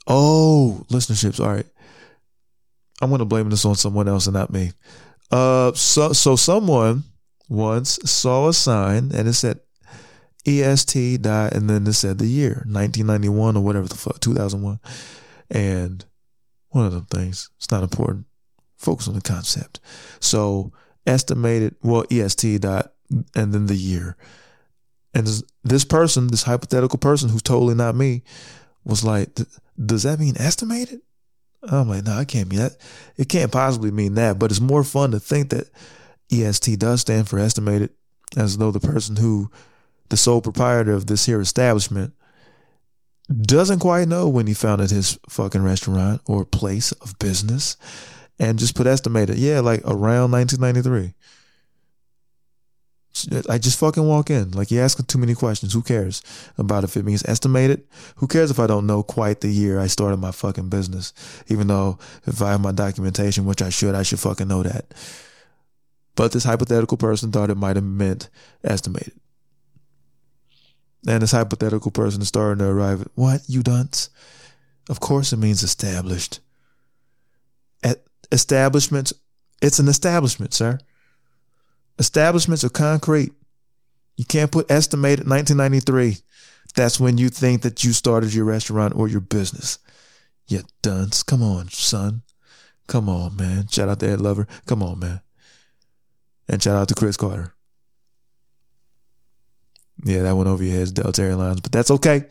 [0.07, 1.41] oh, listenerships.
[1.41, 1.67] All right.
[3.01, 4.73] I'm going to blame this on someone else and not me.
[5.31, 7.05] Uh, so, so someone
[7.49, 9.61] once saw a sign and it said
[10.47, 14.79] EST died, and then it said the year 1991 or whatever the fuck 2001,
[15.51, 16.05] and
[16.69, 17.51] one of them things.
[17.57, 18.27] It's not important.
[18.77, 19.81] Focus on the concept.
[20.21, 20.73] So
[21.07, 22.93] estimated well EST dot
[23.35, 24.17] and then the year,
[25.15, 25.27] and
[25.65, 28.23] this person, this hypothetical person who's totally not me,
[28.87, 29.31] was like,
[29.85, 31.01] does that mean estimated?
[31.63, 32.77] I'm like, no, it can't mean that.
[33.17, 34.39] It can't possibly mean that.
[34.39, 35.69] But it's more fun to think that
[36.33, 37.91] EST does stand for estimated,
[38.37, 39.51] as though the person who
[40.09, 42.15] the sole proprietor of this here establishment,
[43.29, 47.77] doesn't quite know when he founded his fucking restaurant or place of business
[48.39, 51.15] and just put estimated, yeah, like around 1993.
[53.49, 54.51] I just fucking walk in.
[54.51, 55.73] Like you're asking too many questions.
[55.73, 56.23] Who cares
[56.59, 57.83] about if it means estimated?
[58.17, 61.13] Who cares if I don't know quite the year I started my fucking business?
[61.49, 64.93] Even though if I have my documentation, which I should, I should fucking know that.
[66.15, 68.29] But this hypothetical person thought it might have meant
[68.65, 69.15] estimated.
[71.07, 74.11] And this hypothetical person is starting to arrive at, what, you dunce?
[74.89, 76.41] Of course it means established.
[77.83, 78.03] At
[78.33, 79.13] establishments,
[79.63, 80.79] it's an establishment, sir.
[81.99, 83.33] Establishments are concrete.
[84.17, 86.19] You can't put estimated 1993.
[86.75, 89.79] That's when you think that you started your restaurant or your business.
[90.47, 91.23] You dunce.
[91.23, 92.23] Come on, son.
[92.87, 93.69] Come on, man.
[93.69, 94.47] Shout out to Ed Lover.
[94.67, 95.21] Come on, man.
[96.49, 97.53] And shout out to Chris Carter.
[100.05, 102.27] Yeah, that went over your heads, Delta Airlines, but that's okay.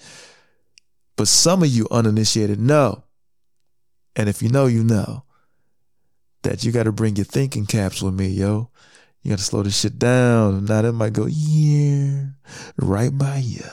[1.17, 3.03] But some of you uninitiated know.
[4.15, 5.23] And if you know, you know
[6.43, 8.69] that you got to bring your thinking caps with me, yo.
[9.25, 10.65] You got to slow this shit down.
[10.65, 12.25] Now that might go, yeah,
[12.77, 13.65] right by you.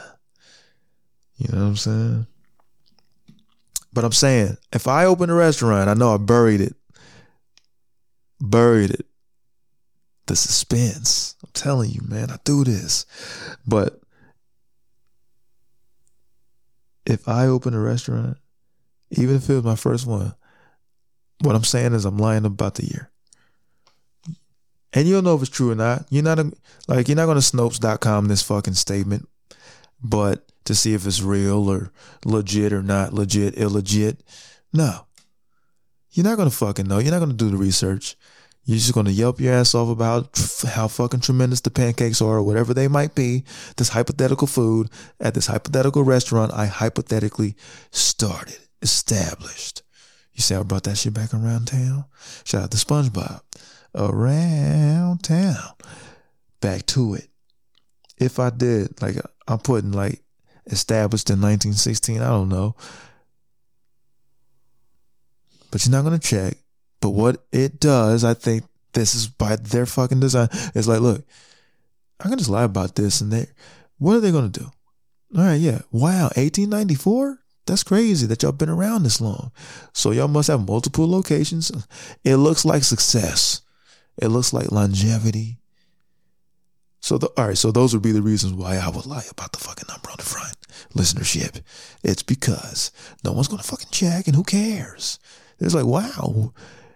[1.36, 2.26] You know what I'm saying?
[3.92, 6.74] But I'm saying, if I open a restaurant, I know I buried it.
[8.40, 9.06] Buried it
[10.26, 11.36] the suspense.
[11.44, 13.04] I'm telling you, man, I do this.
[13.66, 14.00] But
[17.04, 18.38] if I open a restaurant,
[19.10, 20.34] even if it was my first one,
[21.40, 23.11] what I'm saying is I'm lying about the year.
[24.92, 26.06] And you'll know if it's true or not.
[26.10, 26.52] You're not a,
[26.86, 29.28] like you're not going to Snopes.com this fucking statement,
[30.02, 31.92] but to see if it's real or
[32.24, 34.18] legit or not legit, illegit.
[34.72, 35.06] No.
[36.10, 36.98] You're not going to fucking know.
[36.98, 38.16] You're not going to do the research.
[38.64, 40.38] You're just going to yelp your ass off about
[40.68, 43.44] how fucking tremendous the pancakes are or whatever they might be.
[43.76, 44.88] This hypothetical food
[45.18, 47.56] at this hypothetical restaurant I hypothetically
[47.90, 49.82] started, established.
[50.32, 52.04] You see, I brought that shit back around town.
[52.44, 53.40] Shout out to SpongeBob.
[53.94, 55.74] Around town.
[56.60, 57.28] Back to it.
[58.18, 59.16] If I did, like,
[59.48, 60.22] I'm putting like
[60.66, 62.76] established in 1916, I don't know.
[65.70, 66.56] But you're not to check
[67.02, 68.62] but what it does, I think
[68.94, 70.48] this is by their fucking design.
[70.74, 71.26] It's like, look,
[72.20, 73.48] I can just lie about this and they,
[73.98, 74.70] what are they to do?
[75.36, 75.80] All right, yeah.
[75.90, 77.40] Wow, 1894?
[77.66, 79.50] That's crazy that y'all been around this long.
[79.92, 81.72] So y'all must have multiple locations.
[82.22, 83.62] It looks like success.
[84.18, 85.58] It looks like longevity.
[87.00, 89.52] So the, all right, so those would be the reasons why I would lie about
[89.52, 90.56] the fucking number on the front.
[90.94, 91.62] Listenership.
[92.04, 92.92] It's because
[93.24, 95.18] no one's gonna fucking check and who cares?
[95.58, 96.52] It's like, wow,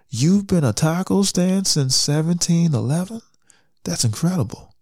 [0.08, 3.20] You've been a taco stand since 1711?
[3.84, 4.74] That's incredible.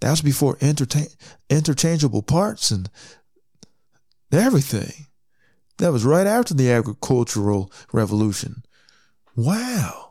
[0.00, 1.06] That was before entertain,
[1.48, 2.90] interchangeable parts and
[4.32, 5.06] everything.
[5.78, 8.64] That was right after the agricultural revolution.
[9.36, 10.05] Wow.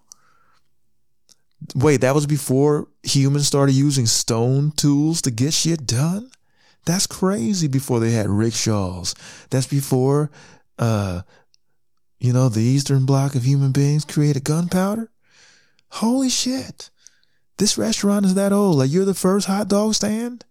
[1.73, 6.29] Wait, that was before humans started using stone tools to get shit done?
[6.85, 9.15] That's crazy before they had rickshaws.
[9.49, 10.29] That's before
[10.77, 11.21] uh,
[12.19, 15.11] you know, the Eastern Bloc of human beings created gunpowder?
[15.89, 16.89] Holy shit.
[17.57, 18.77] This restaurant is that old.
[18.77, 20.43] Like, you're the first hot dog stand?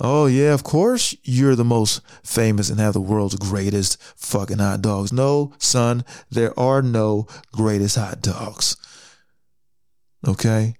[0.00, 4.82] Oh, yeah, of course you're the most famous and have the world's greatest fucking hot
[4.82, 5.12] dogs.
[5.12, 8.76] No, son, there are no greatest hot dogs.
[10.26, 10.74] Okay?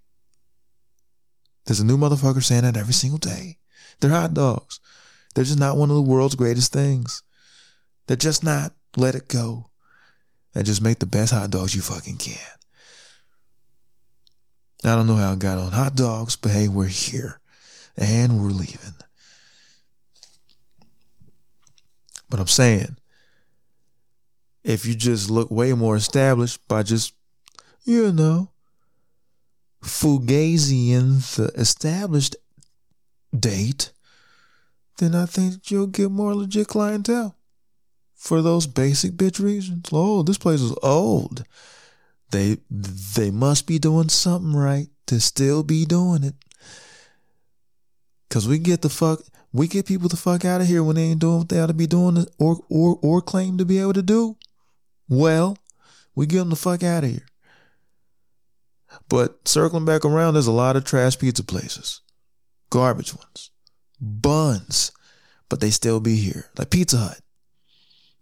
[1.67, 3.59] There's a new motherfucker saying that every single day.
[4.01, 4.81] They're hot dogs.
[5.35, 7.23] They're just not one of the world's greatest things.
[8.07, 8.73] They're just not.
[8.97, 9.71] Let it go
[10.55, 12.39] and just make the best hot dogs you fucking can.
[14.85, 17.41] I don't know how I got on hot dogs, but hey, we're here
[17.97, 18.95] and we're leaving.
[22.31, 22.97] But I'm saying,
[24.63, 27.15] if you just look way more established by just,
[27.85, 28.51] you know,
[29.85, 32.37] Fugaziing the established
[33.39, 33.93] date,
[34.99, 37.37] then I think you'll get more legit clientele
[38.15, 39.89] for those basic bitch reasons.
[39.93, 41.45] Oh, this place is old.
[42.31, 46.35] They they must be doing something right to still be doing it.
[48.31, 49.21] Cause we get the fuck
[49.53, 51.69] we get people the fuck out of here when they ain't doing what they ought
[51.69, 54.37] to be doing or or or claim to be able to do.
[55.09, 55.57] Well,
[56.15, 57.27] we get them the fuck out of here.
[59.09, 62.01] But circling back around, there's a lot of trash pizza places,
[62.71, 63.51] garbage ones,
[64.01, 64.93] buns,
[65.49, 67.21] but they still be here, like Pizza Hut.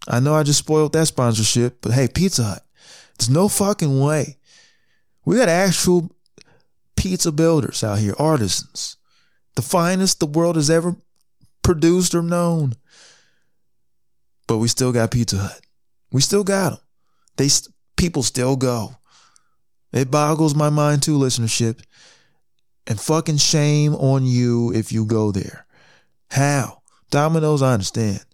[0.08, 2.66] I know I just spoiled that sponsorship, but hey, Pizza Hut,
[3.18, 4.38] there's no fucking way.
[5.24, 6.10] We got actual
[6.96, 8.96] pizza builders out here, artisans,
[9.54, 10.96] the finest the world has ever
[11.62, 12.74] produced or known.
[14.48, 15.60] But we still got Pizza Hut.
[16.10, 16.80] We still got them.
[17.36, 17.48] They
[17.96, 18.96] people still go.
[19.92, 21.80] It boggles my mind too, listenership.
[22.86, 25.66] And fucking shame on you if you go there.
[26.30, 26.82] How?
[27.10, 28.24] Domino's, I understand.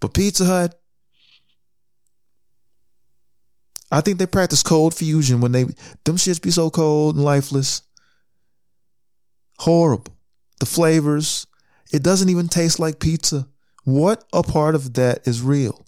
[0.00, 0.78] But Pizza Hut,
[3.90, 5.64] I think they practice cold fusion when they
[6.04, 7.82] them shits be so cold and lifeless.
[9.58, 10.14] Horrible.
[10.60, 11.46] The flavors.
[11.90, 13.48] It doesn't even taste like pizza.
[13.84, 15.86] What a part of that is real?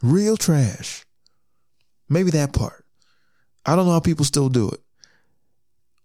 [0.00, 1.04] Real trash.
[2.10, 2.84] Maybe that part.
[3.64, 4.80] I don't know how people still do it.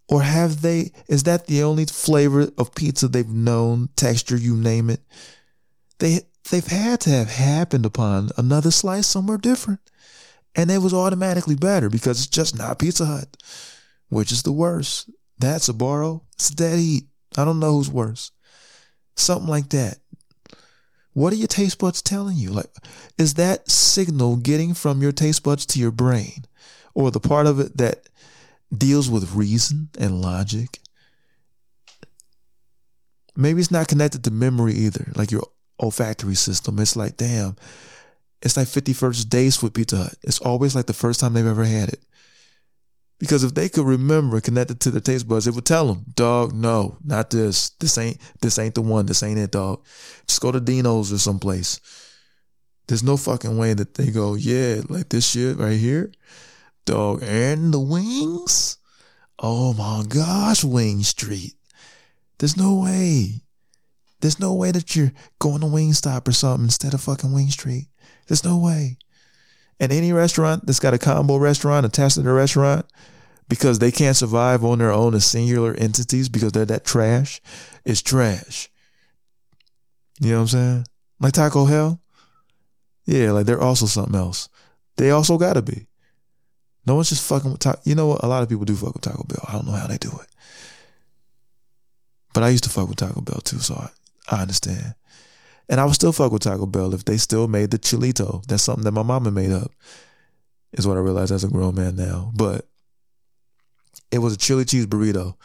[0.08, 4.92] Or have they, is that the only flavor of pizza they've known, texture, you name
[4.92, 5.02] it?
[5.98, 9.80] They, they've had to have happened upon another slice somewhere different.
[10.56, 13.36] And it was automatically better because it's just not Pizza Hut,
[14.10, 15.10] which is the worst.
[15.40, 16.24] That's a borrow.
[16.36, 17.06] It's a dead heat.
[17.36, 18.32] I don't know who's worse.
[19.18, 19.98] Something like that.
[21.16, 22.50] What are your taste buds telling you?
[22.50, 22.70] Like,
[23.18, 26.44] is that signal getting from your taste buds to your brain
[26.94, 28.10] or the part of it that
[28.78, 30.80] deals with reason and logic?
[33.34, 35.48] Maybe it's not connected to memory either, like your
[35.80, 36.80] olfactory system.
[36.80, 37.56] It's like, damn,
[38.42, 40.16] it's like 50 First Dates with Pizza Hut.
[40.22, 42.04] It's always like the first time they've ever had it.
[43.18, 46.54] Because if they could remember connected to their taste buds, it would tell them, dog,
[46.54, 47.70] no, not this.
[47.80, 49.06] This ain't this ain't the one.
[49.06, 49.86] This ain't it, dog.
[50.28, 51.80] Just go to Dino's or someplace.
[52.88, 56.12] There's no fucking way that they go, yeah, like this shit right here.
[56.86, 58.78] Dog, and the wings?
[59.40, 61.54] Oh my gosh, Wing Street.
[62.38, 63.42] There's no way.
[64.22, 67.88] There's no way that you're going to Wingstop or something instead of fucking Wing Street.
[68.28, 68.98] There's no way.
[69.80, 72.86] And any restaurant that's got a combo restaurant attached to the restaurant,
[73.48, 77.42] because they can't survive on their own as singular entities because they're that trash,
[77.84, 78.70] is trash.
[80.20, 80.86] You know what I'm saying?
[81.20, 82.02] Like Taco Hell?
[83.06, 84.50] Yeah, like they're also something else.
[84.98, 85.88] They also gotta be.
[86.88, 87.82] No one's just fucking with Taco.
[87.84, 88.24] You know what?
[88.24, 89.46] A lot of people do fuck with Taco Bell.
[89.48, 90.28] I don't know how they do it.
[92.34, 93.90] But I used to fuck with Taco Bell too, so I,
[94.36, 94.96] I understand.
[95.70, 98.46] And I would still fuck with Taco Bell if they still made the chilito.
[98.46, 99.72] That's something that my mama made up.
[100.74, 102.32] Is what I realized as a grown man now.
[102.36, 102.68] But
[104.12, 105.36] it was a chili cheese burrito.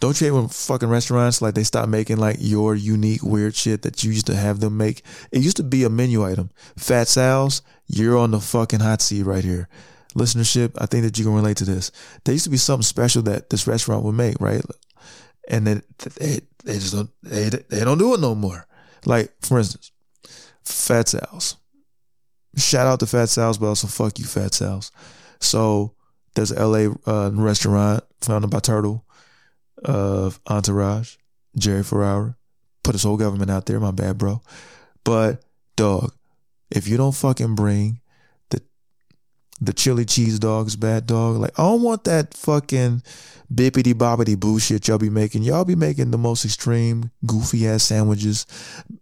[0.00, 3.82] Don't you hate when fucking restaurants like they stop making like your unique weird shit
[3.82, 5.02] that you used to have them make?
[5.30, 6.50] It used to be a menu item.
[6.76, 9.68] Fat Sal's, you're on the fucking hot seat right here.
[10.16, 11.92] Listenership, I think that you can relate to this.
[12.24, 14.64] There used to be something special that this restaurant would make, right?
[15.46, 15.82] And then
[16.18, 18.66] they, they just don't they, they don't do it no more.
[19.04, 19.92] Like for instance,
[20.64, 21.56] Fat Sal's.
[22.56, 24.92] Shout out to Fat Sal's, but also fuck you, Fat Sal's.
[25.40, 25.94] So
[26.34, 29.04] there's a LA uh, restaurant founded by Turtle
[29.84, 31.16] of Entourage,
[31.56, 32.36] Jerry Ferrara.
[32.82, 34.42] Put his whole government out there, my bad, bro.
[35.04, 35.42] But
[35.76, 36.12] dog,
[36.70, 38.00] if you don't fucking bring
[38.50, 38.60] the
[39.60, 43.02] the chili cheese dogs, bad dog, like I don't want that fucking
[43.54, 45.42] bippity bobbity bullshit y'all be making.
[45.42, 48.46] Y'all be making the most extreme, goofy ass sandwiches,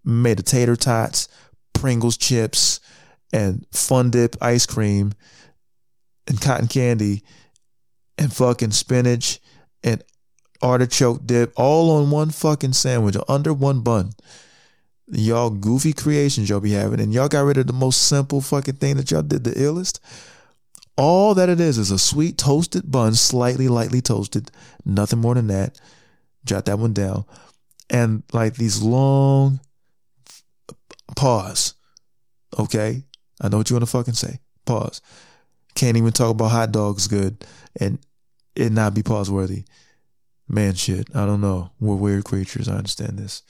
[0.05, 1.28] made of tater tots,
[1.72, 2.80] Pringles chips,
[3.32, 5.12] and Fun Dip ice cream
[6.26, 7.22] and cotton candy
[8.18, 9.40] and fucking spinach
[9.82, 10.03] and
[10.62, 14.12] artichoke dip all on one fucking sandwich under one bun.
[15.09, 18.76] Y'all goofy creations y'all be having, and y'all got rid of the most simple fucking
[18.76, 19.98] thing that y'all did, the illest.
[21.01, 24.51] All that it is is a sweet toasted bun, slightly lightly toasted,
[24.84, 25.80] nothing more than that.
[26.44, 27.24] Jot that one down.
[27.88, 29.61] And like these long
[31.16, 31.72] pause.
[32.59, 33.03] Okay?
[33.40, 34.40] I know what you want to fucking say.
[34.66, 35.01] Pause.
[35.74, 37.46] Can't even talk about hot dogs good
[37.80, 37.98] and
[38.55, 39.64] it not be pause worthy.
[40.48, 41.09] Man, shit.
[41.16, 41.70] I don't know.
[41.80, 42.68] We're weird creatures.
[42.68, 43.42] I understand this.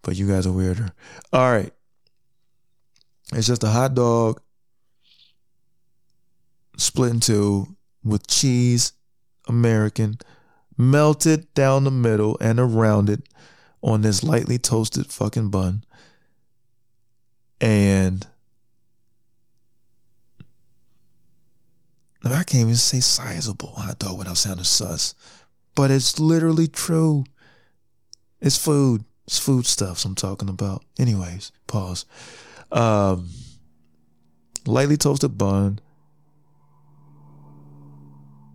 [0.00, 0.92] But you guys are weirder.
[1.30, 1.74] All right.
[3.34, 4.40] It's just a hot dog
[6.80, 8.92] split in two with cheese,
[9.48, 10.18] American,
[10.76, 13.22] melted down the middle and around it
[13.82, 15.84] on this lightly toasted fucking bun.
[17.60, 18.26] And
[22.24, 25.14] I can't even say sizable hot dog without sounding sus.
[25.74, 27.24] But it's literally true.
[28.40, 29.04] It's food.
[29.26, 30.84] It's food stuffs I'm talking about.
[30.98, 32.06] Anyways, pause.
[32.72, 33.28] Um,
[34.66, 35.80] lightly toasted bun.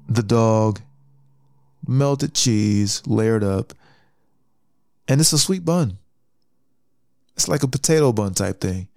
[0.08, 0.82] The dog.
[1.88, 3.74] Melted cheese layered up.
[5.08, 5.98] And it's a sweet bun.
[7.36, 8.88] It's like a potato bun type thing.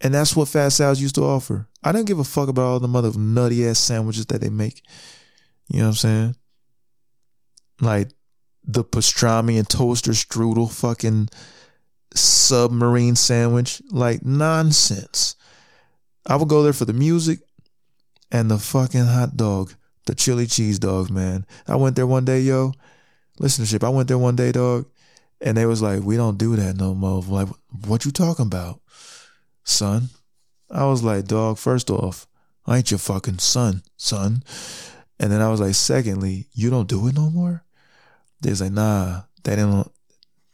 [0.00, 1.66] And that's what Fat Sal's used to offer.
[1.82, 4.82] I didn't give a fuck about all the mother nutty ass sandwiches that they make.
[5.68, 6.36] You know what I'm saying?
[7.80, 8.08] Like
[8.64, 11.28] the pastrami and toaster strudel fucking
[12.14, 13.82] submarine sandwich.
[13.90, 15.34] Like nonsense.
[16.26, 17.40] I would go there for the music
[18.30, 19.74] and the fucking hot dog.
[20.08, 21.44] The chili cheese dog, man.
[21.66, 22.72] I went there one day, yo.
[23.38, 24.86] Listenership, I went there one day, dog.
[25.40, 27.20] And they was like, we don't do that no more.
[27.22, 27.48] Like,
[27.86, 28.80] what you talking about?
[29.68, 30.08] son.
[30.70, 32.26] I was like, dog, first off,
[32.66, 34.42] I ain't your fucking son, son.
[35.20, 37.64] And then I was like, secondly, you don't do it no more?
[38.40, 39.90] They was like, nah, that ain't on,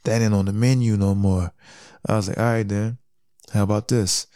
[0.04, 1.52] that ain't on the menu no more.
[2.08, 2.98] I was like, all right then.
[3.52, 4.26] How about this?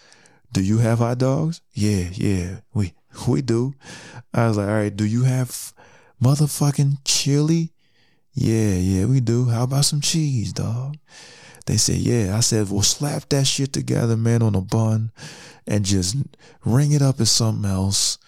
[0.52, 1.60] Do you have hot dogs?
[1.72, 2.92] Yeah, yeah, we
[3.26, 3.74] we do.
[4.32, 5.72] I was like, all right, do you have
[6.22, 7.72] motherfucking chili?
[8.34, 9.46] Yeah, yeah, we do.
[9.46, 10.96] How about some cheese, dog?
[11.66, 12.36] They said, yeah.
[12.36, 15.10] I said, well, slap that shit together, man, on a bun
[15.66, 16.16] and just
[16.64, 18.18] ring it up as something else.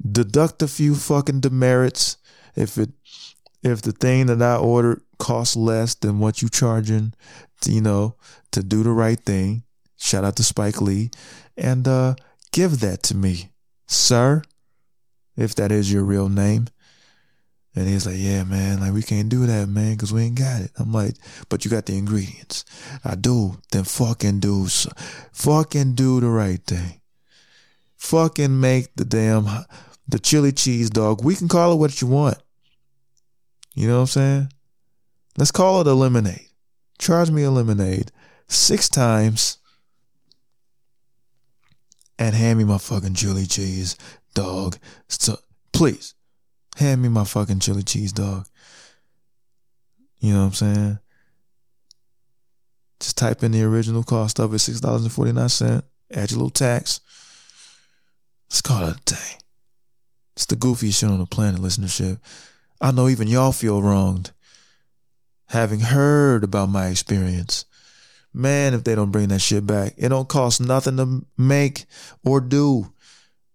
[0.00, 2.16] Deduct a few fucking demerits
[2.56, 2.90] if it
[3.62, 7.12] if the thing that I ordered costs less than what you charging,
[7.64, 8.16] you know,
[8.52, 9.62] to do the right thing.
[9.98, 11.10] Shout out to Spike Lee.
[11.56, 12.14] And uh
[12.52, 13.49] give that to me,
[13.90, 14.42] sir,
[15.36, 16.68] if that is your real name.
[17.74, 20.62] And he's like, yeah, man, like we can't do that, man, because we ain't got
[20.62, 20.72] it.
[20.76, 21.14] I'm like,
[21.48, 22.64] but you got the ingredients.
[23.04, 23.58] I do.
[23.70, 24.66] Then fucking do,
[25.32, 27.00] fucking do the right thing.
[27.96, 29.46] Fucking make the damn,
[30.08, 31.24] the chili cheese dog.
[31.24, 32.38] We can call it what you want.
[33.74, 34.52] You know what I'm saying?
[35.38, 36.48] Let's call it a lemonade.
[36.98, 38.10] Charge me a lemonade
[38.48, 39.58] six times
[42.20, 43.96] and hand me my fucking chili cheese
[44.34, 44.76] dog.
[45.08, 45.38] So
[45.72, 46.14] please
[46.76, 48.46] hand me my fucking chili cheese dog.
[50.20, 50.98] You know what I'm saying?
[53.00, 55.82] Just type in the original cost of it, six dollars and forty nine cent.
[56.12, 57.00] Add your little tax.
[58.50, 59.38] Let's call it a day.
[60.36, 62.18] It's the goofiest shit on the planet, listenership.
[62.80, 64.32] I know even y'all feel wronged.
[65.48, 67.64] Having heard about my experience.
[68.32, 71.86] Man, if they don't bring that shit back, it don't cost nothing to make
[72.24, 72.92] or do.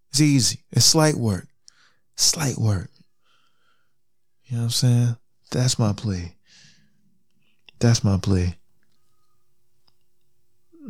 [0.09, 0.63] It's easy.
[0.71, 1.47] It's slight work.
[2.15, 2.89] Slight work.
[4.45, 5.17] You know what I'm saying?
[5.51, 6.35] That's my plea.
[7.79, 8.55] That's my plea.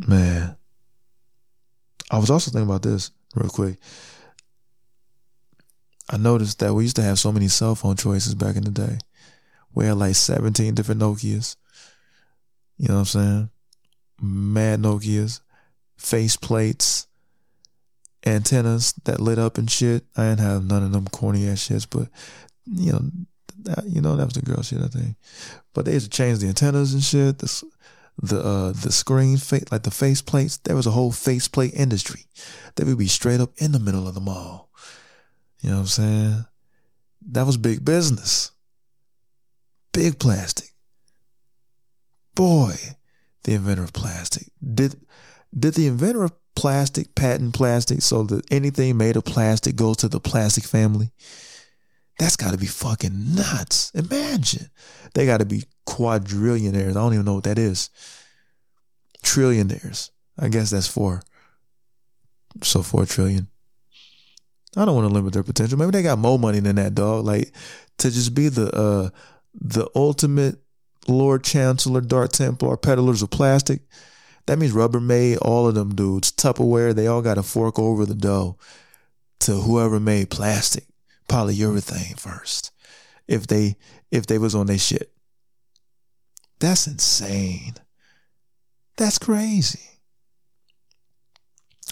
[0.07, 0.55] Man.
[2.11, 3.77] I was also thinking about this real quick.
[6.09, 8.71] I noticed that we used to have so many cell phone choices back in the
[8.71, 8.97] day.
[9.73, 11.55] We had like 17 different Nokias.
[12.77, 13.49] You know what I'm saying?
[14.21, 15.41] Mad Nokias,
[15.97, 17.07] face plates,
[18.25, 20.05] antennas that lit up and shit.
[20.15, 22.07] I didn't have none of them corny ass shits, but
[22.65, 23.01] you know,
[23.63, 25.15] that, you know that was the girl shit I think.
[25.73, 27.39] But they used to change the antennas and shit.
[27.39, 27.63] The
[28.21, 30.57] the uh, the screen face like the face plates.
[30.57, 32.25] There was a whole face plate industry.
[32.75, 34.69] They would be straight up in the middle of the mall.
[35.61, 36.45] You know what I'm saying?
[37.27, 38.51] That was big business.
[39.91, 40.71] Big plastic.
[42.35, 42.75] Boy,
[43.45, 44.47] the inventor of plastic.
[44.61, 44.95] Did
[45.57, 50.07] did the inventor of plastic patent plastic so that anything made of plastic goes to
[50.07, 51.11] the plastic family?
[52.19, 53.91] That's got to be fucking nuts.
[53.93, 54.69] Imagine.
[55.13, 56.91] They got to be quadrillionaires.
[56.91, 57.89] I don't even know what that is.
[59.23, 60.11] Trillionaires.
[60.39, 61.21] I guess that's four.
[62.63, 63.47] So four trillion.
[64.77, 65.77] I don't want to limit their potential.
[65.77, 67.25] Maybe they got more money than that, dog.
[67.25, 67.53] Like
[67.99, 69.09] to just be the uh
[69.53, 70.64] the ultimate
[71.07, 73.81] Lord Chancellor, Dark Templar, peddlers of plastic.
[74.45, 78.15] That means Rubbermaid, all of them dudes, Tupperware, they all got to fork over the
[78.15, 78.57] dough
[79.39, 80.85] to whoever made plastic
[81.27, 82.71] polyurethane first
[83.27, 83.75] if they
[84.11, 85.11] if they was on their shit.
[86.59, 87.75] That's insane.
[88.97, 89.81] That's crazy.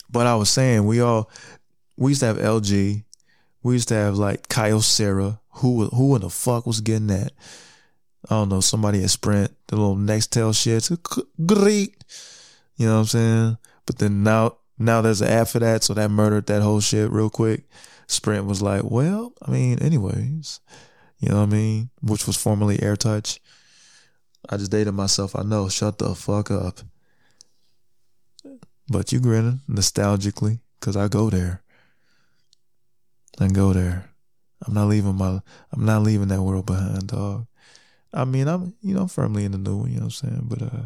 [0.09, 1.29] But I was saying we all
[1.97, 3.03] we used to have LG.
[3.63, 5.39] We used to have like Kyocera.
[5.57, 7.33] Who who in the fuck was getting that?
[8.29, 10.89] I don't know, somebody at Sprint, the little Nextel shit.
[11.45, 12.03] Great.
[12.77, 13.57] You know what I'm saying?
[13.85, 17.11] But then now now there's an app for that, so that murdered that whole shit
[17.11, 17.65] real quick.
[18.07, 20.59] Sprint was like, well, I mean, anyways,
[21.19, 21.89] you know what I mean?
[22.01, 23.39] Which was formerly AirTouch.
[24.49, 25.35] I just dated myself.
[25.35, 25.69] I know.
[25.69, 26.79] Shut the fuck up.
[28.89, 31.61] But you grinning nostalgically because I go there.
[33.39, 34.09] I go there.
[34.65, 35.41] I'm not leaving my.
[35.71, 37.47] I'm not leaving that world behind, dog.
[38.13, 39.89] I mean, I'm you know I'm firmly in the new one.
[39.89, 40.45] You know what I'm saying?
[40.45, 40.85] But uh,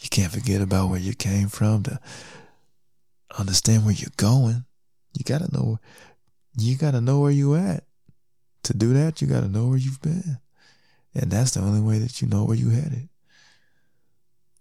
[0.00, 2.00] you can't forget about where you came from to
[3.38, 4.64] understand where you're going.
[5.14, 5.78] You gotta know
[6.58, 7.84] you got to know where you at.
[8.64, 10.38] To do that, you got to know where you've been.
[11.14, 13.08] And that's the only way that you know where you headed.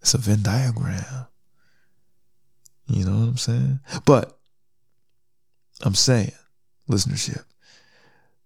[0.01, 1.27] It's a Venn diagram.
[2.87, 3.79] You know what I'm saying?
[4.05, 4.37] But
[5.81, 6.33] I'm saying,
[6.89, 7.43] listenership,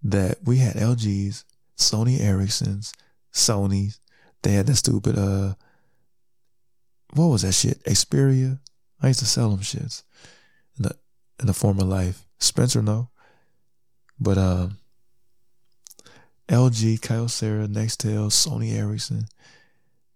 [0.03, 1.43] that we had LGs,
[1.77, 2.93] Sony Ericssons,
[3.33, 3.99] Sony's.
[4.41, 5.55] They had that stupid, uh,
[7.13, 7.83] what was that shit?
[7.83, 8.59] Xperia?
[9.01, 10.03] I used to sell them shits
[10.77, 10.95] in the,
[11.39, 12.25] in the former life.
[12.37, 13.09] Spencer, no.
[14.19, 14.77] But um,
[16.47, 19.27] LG, Kyocera, Nextel, Sony Ericsson,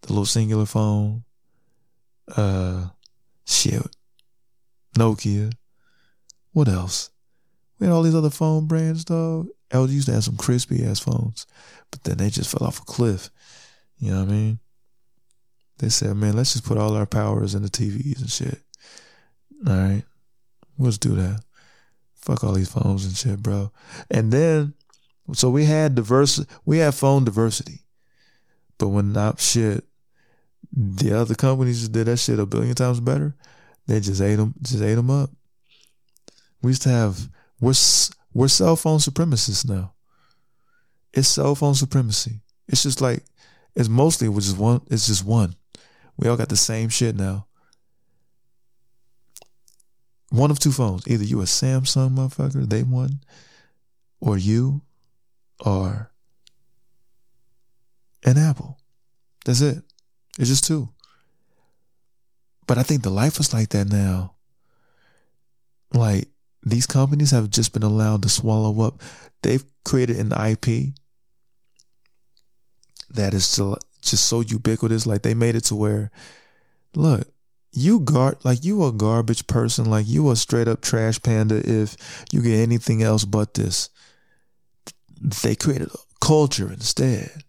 [0.01, 1.23] the little Cingular phone,
[2.35, 2.87] uh,
[3.45, 3.83] shit,
[4.97, 5.53] Nokia.
[6.51, 7.09] What else?
[7.79, 9.47] We had all these other phone brands, dog.
[9.73, 11.47] LG used to have some crispy ass phones,
[11.91, 13.29] but then they just fell off a cliff.
[13.97, 14.59] You know what I mean?
[15.79, 18.61] They said, man, let's just put all our powers in the TVs and shit.
[19.67, 20.03] All right,
[20.77, 21.43] let's do that.
[22.15, 23.71] Fuck all these phones and shit, bro.
[24.11, 24.75] And then,
[25.33, 27.81] so we had diverse, we had phone diversity,
[28.77, 29.83] but when not shit,
[30.71, 33.35] the other companies just did that shit a billion times better.
[33.87, 35.29] They just ate them, just ate them up.
[36.61, 37.73] We used to have we're
[38.33, 39.93] we're cell phone supremacists now.
[41.13, 42.41] It's cell phone supremacy.
[42.67, 43.23] It's just like
[43.75, 44.81] it's mostly which is one.
[44.89, 45.55] It's just one.
[46.17, 47.47] We all got the same shit now
[50.33, 51.07] one of two phones.
[51.07, 53.19] Either you a Samsung motherfucker, they won,
[54.19, 54.81] or you
[55.63, 56.11] are
[58.25, 58.79] an Apple.
[59.45, 59.83] That's it.
[60.39, 60.89] It's just two.
[62.65, 64.33] But I think the life is like that now.
[65.93, 66.29] Like
[66.65, 69.01] these companies have just been allowed to swallow up.
[69.41, 70.93] They've created an IP
[73.09, 73.55] that is
[74.01, 75.05] just so ubiquitous.
[75.05, 76.11] Like they made it to where,
[76.95, 77.27] look,
[77.71, 82.25] you gar like you a garbage person, like you a straight up trash panda if
[82.31, 83.89] you get anything else but this.
[85.19, 87.43] They created a culture instead.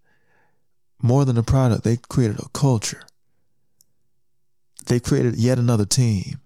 [1.02, 3.02] More than a product, they created a culture.
[4.86, 6.40] They created yet another team.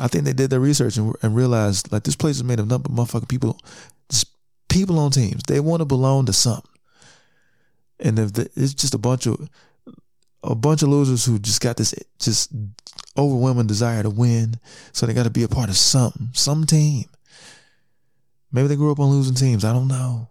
[0.00, 2.66] I think they did their research and, and realized like this place is made of
[2.66, 3.60] nothing but motherfucking people,
[4.08, 4.26] just
[4.68, 5.42] people on teams.
[5.46, 6.70] They want to belong to something.
[8.00, 9.48] And if the, it's just a bunch of
[10.42, 12.50] a bunch of losers who just got this just
[13.18, 14.58] overwhelming desire to win.
[14.92, 17.04] So they got to be a part of something, some team.
[18.50, 19.64] Maybe they grew up on losing teams.
[19.64, 20.30] I don't know.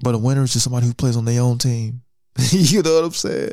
[0.00, 2.02] But a winner is just somebody who plays on their own team.
[2.50, 3.52] you know what I'm saying?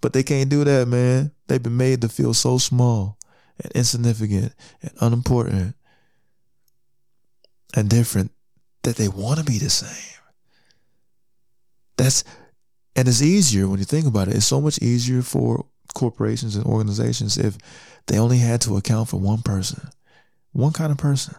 [0.00, 1.32] But they can't do that, man.
[1.46, 3.18] They've been made to feel so small
[3.62, 5.74] and insignificant and unimportant
[7.74, 8.30] and different
[8.82, 10.20] that they want to be the same.
[11.96, 12.24] That's
[12.94, 14.34] and it's easier when you think about it.
[14.34, 17.56] It's so much easier for corporations and organizations if
[18.06, 19.88] they only had to account for one person,
[20.52, 21.34] one kind of person,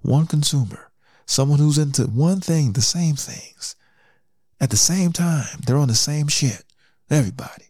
[0.00, 0.90] one consumer,
[1.26, 3.76] someone who's into one thing, the same things.
[4.60, 6.64] At the same time, they're on the same shit.
[7.10, 7.67] Everybody.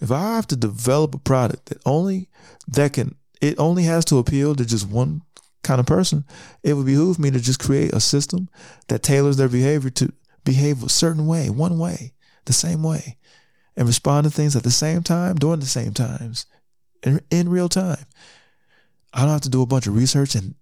[0.00, 2.28] If I have to develop a product that only
[2.68, 5.22] that can it only has to appeal to just one
[5.62, 6.24] kind of person,
[6.62, 8.48] it would behoove me to just create a system
[8.88, 10.12] that tailors their behavior to
[10.44, 12.12] behave a certain way, one way,
[12.44, 13.18] the same way,
[13.76, 16.46] and respond to things at the same time during the same times
[17.02, 18.04] in, in real time.
[19.12, 20.54] I don't have to do a bunch of research and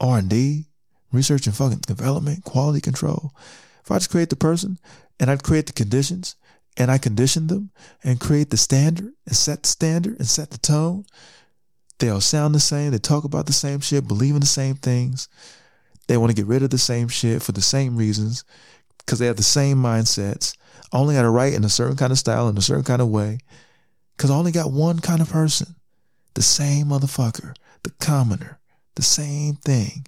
[0.00, 0.66] R and D,
[1.12, 3.32] research and fucking development, quality control.
[3.84, 4.78] If I just create the person
[5.18, 6.36] and I create the conditions
[6.78, 7.70] and I condition them
[8.04, 11.04] and create the standard and set the standard and set the tone,
[11.98, 12.92] they all sound the same.
[12.92, 15.28] They talk about the same shit, believe in the same things.
[16.06, 18.44] They want to get rid of the same shit for the same reasons
[18.98, 20.56] because they have the same mindsets.
[20.92, 23.08] Only got to write in a certain kind of style, in a certain kind of
[23.08, 23.40] way,
[24.16, 25.74] because I only got one kind of person,
[26.34, 28.60] the same motherfucker, the commoner,
[28.94, 30.06] the same thing,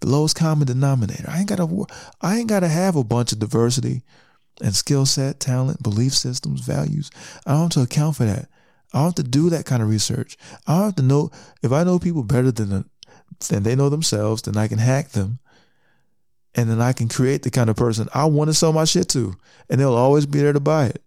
[0.00, 1.30] the lowest common denominator.
[1.30, 1.86] I ain't got to,
[2.20, 4.02] I ain't got to have a bunch of diversity
[4.62, 7.10] and skill set, talent, belief systems, values.
[7.46, 8.48] I don't have to account for that.
[8.92, 10.36] I don't have to do that kind of research.
[10.66, 11.30] I have to know
[11.62, 12.88] if I know people better than
[13.48, 15.40] than they know themselves, then I can hack them
[16.56, 19.08] and then I can create the kind of person I want to sell my shit
[19.10, 19.34] to,
[19.68, 21.02] and they'll always be there to buy it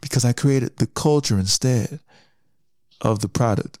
[0.00, 2.00] because I created the culture instead
[3.00, 3.78] of the product.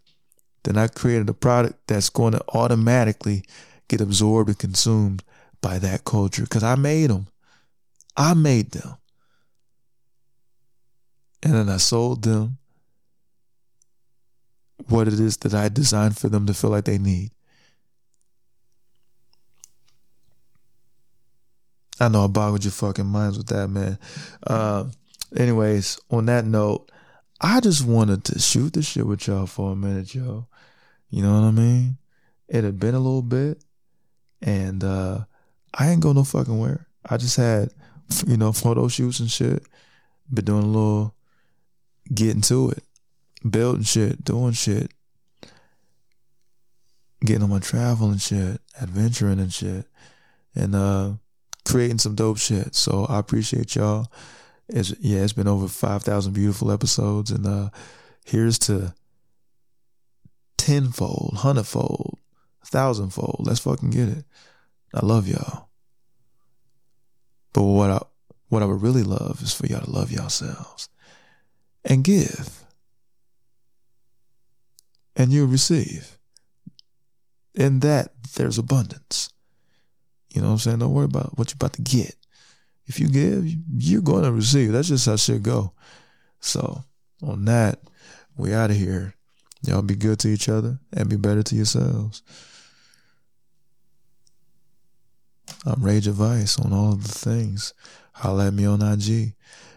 [0.62, 3.42] Then I created a product that's going to automatically
[3.88, 5.24] get absorbed and consumed
[5.60, 7.26] by that culture because I made them.
[8.16, 8.96] I made them.
[11.42, 12.58] And then I sold them
[14.88, 17.30] what it is that I designed for them to feel like they need.
[22.00, 23.98] I know I boggled your fucking minds with that, man.
[24.44, 24.84] Uh,
[25.36, 26.90] anyways, on that note,
[27.40, 30.46] I just wanted to shoot the shit with y'all for a minute, yo.
[31.10, 31.98] You know what I mean?
[32.48, 33.62] It had been a little bit,
[34.40, 35.24] and uh,
[35.74, 36.86] I ain't go no fucking where.
[37.08, 37.72] I just had,
[38.26, 39.62] you know, photo shoots and shit.
[40.32, 41.14] Been doing a little
[42.12, 42.82] getting to it,
[43.48, 44.90] building shit, doing shit,
[47.24, 49.86] getting on my travel and shit, adventuring and shit,
[50.54, 51.12] and uh
[51.64, 52.74] creating some dope shit.
[52.74, 54.10] So I appreciate y'all.
[54.68, 57.30] It's, yeah, it's been over 5,000 beautiful episodes.
[57.30, 57.70] And uh,
[58.24, 58.94] here's to
[60.56, 62.18] tenfold, hundredfold,
[62.64, 63.44] thousandfold.
[63.46, 64.24] Let's fucking get it.
[64.94, 65.68] I love y'all.
[67.52, 68.00] But what I,
[68.48, 70.88] what I would really love is for y'all to love yourselves
[71.84, 72.64] and give.
[75.16, 76.18] And you'll receive.
[77.54, 79.30] In that, there's abundance.
[80.32, 80.78] You know what I'm saying?
[80.78, 82.16] Don't worry about what you're about to get.
[82.86, 83.44] If you give,
[83.76, 84.72] you're going to receive.
[84.72, 85.72] That's just how shit go.
[86.40, 86.82] So
[87.22, 87.80] on that,
[88.36, 89.14] we out of here.
[89.64, 92.22] Y'all be good to each other and be better to yourselves.
[95.64, 97.72] I'm Rage Advice on all the things.
[98.14, 99.34] Holla at me on IG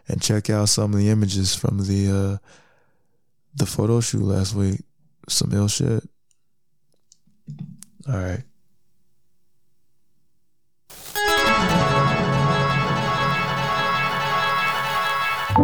[0.08, 2.48] and check out some of the images from the uh,
[3.56, 4.82] the photo shoot last week.
[5.30, 6.04] Some ill shit.
[8.08, 8.44] All right.
[15.56, 15.64] Yeah,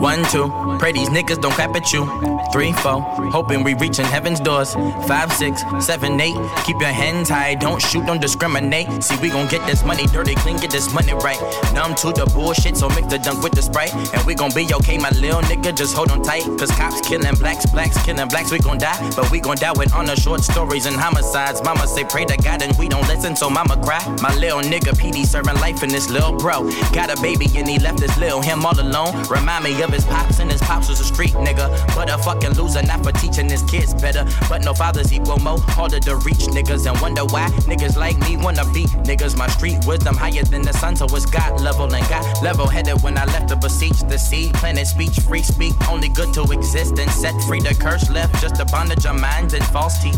[0.00, 0.52] one, two.
[0.78, 2.04] Pray these niggas don't clap at you.
[2.52, 3.00] Three, four.
[3.30, 4.74] Hoping we reaching heaven's doors.
[5.06, 6.36] Five, six, seven, eight.
[6.64, 7.54] Keep your hands high.
[7.54, 9.02] Don't shoot, don't discriminate.
[9.02, 11.40] See, we gon' get this money dirty, clean, get this money right.
[11.72, 13.94] Numb to the bullshit, so mix the dunk with the sprite.
[13.94, 15.74] And we gon' be okay, my little nigga.
[15.74, 16.44] Just hold on tight.
[16.58, 18.50] Cause cops killing blacks, blacks killing blacks.
[18.50, 20.16] We gon' die, but we gon' die with honor.
[20.16, 21.62] Short stories and homicides.
[21.62, 24.02] Mama say pray to God and we don't listen, so mama cry.
[24.20, 26.68] My little nigga PD serving life in this little bro.
[26.92, 29.14] Got a baby and he left this little him all alone.
[29.28, 31.68] Remind me of his pops, and his pops was a street nigga.
[31.94, 34.24] But a fucking loser, not for teaching his kids better.
[34.48, 38.36] But no fathers equal more harder to reach niggas and wonder why niggas like me
[38.36, 39.36] wanna be niggas.
[39.36, 43.02] My street wisdom higher than the sun, so it's God level and got level headed
[43.02, 44.54] when I left to beseech the seed.
[44.54, 48.40] Planet speech, free speak, only good to exist and set free the curse left.
[48.40, 50.14] Just a bondage of minds and false teach.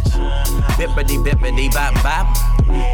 [0.78, 2.26] Bippity bippity bop bop.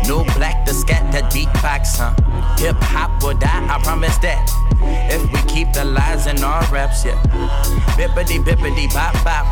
[0.08, 2.14] No black, the scat that beatbox, huh?
[2.58, 4.48] Hip hop will die, I promise that.
[5.12, 7.20] If we keep the lies in our raps, yeah.
[7.96, 9.46] Bippity bippity bop bop.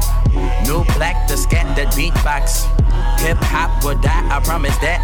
[0.66, 2.64] No black, the scat that beatbox.
[3.20, 5.02] Hip hop will die, I promise that.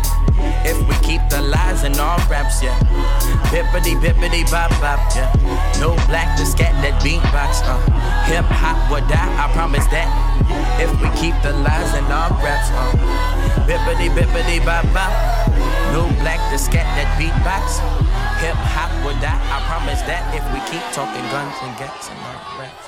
[0.65, 2.79] If we keep the lies in our raps, yeah.
[3.53, 5.29] Bippity bippity bop bop, yeah.
[5.81, 7.77] No black, the scat that beatbox, uh.
[8.31, 10.09] Hip hop will die, I promise that.
[10.81, 12.93] If we keep the lies in our raps, uh.
[13.67, 15.13] Bippity bippity bop bop.
[15.93, 17.81] No black, the scat that beatbox.
[18.41, 22.19] Hip hop will die, I promise that if we keep talking guns and gats and
[22.19, 22.88] our raps.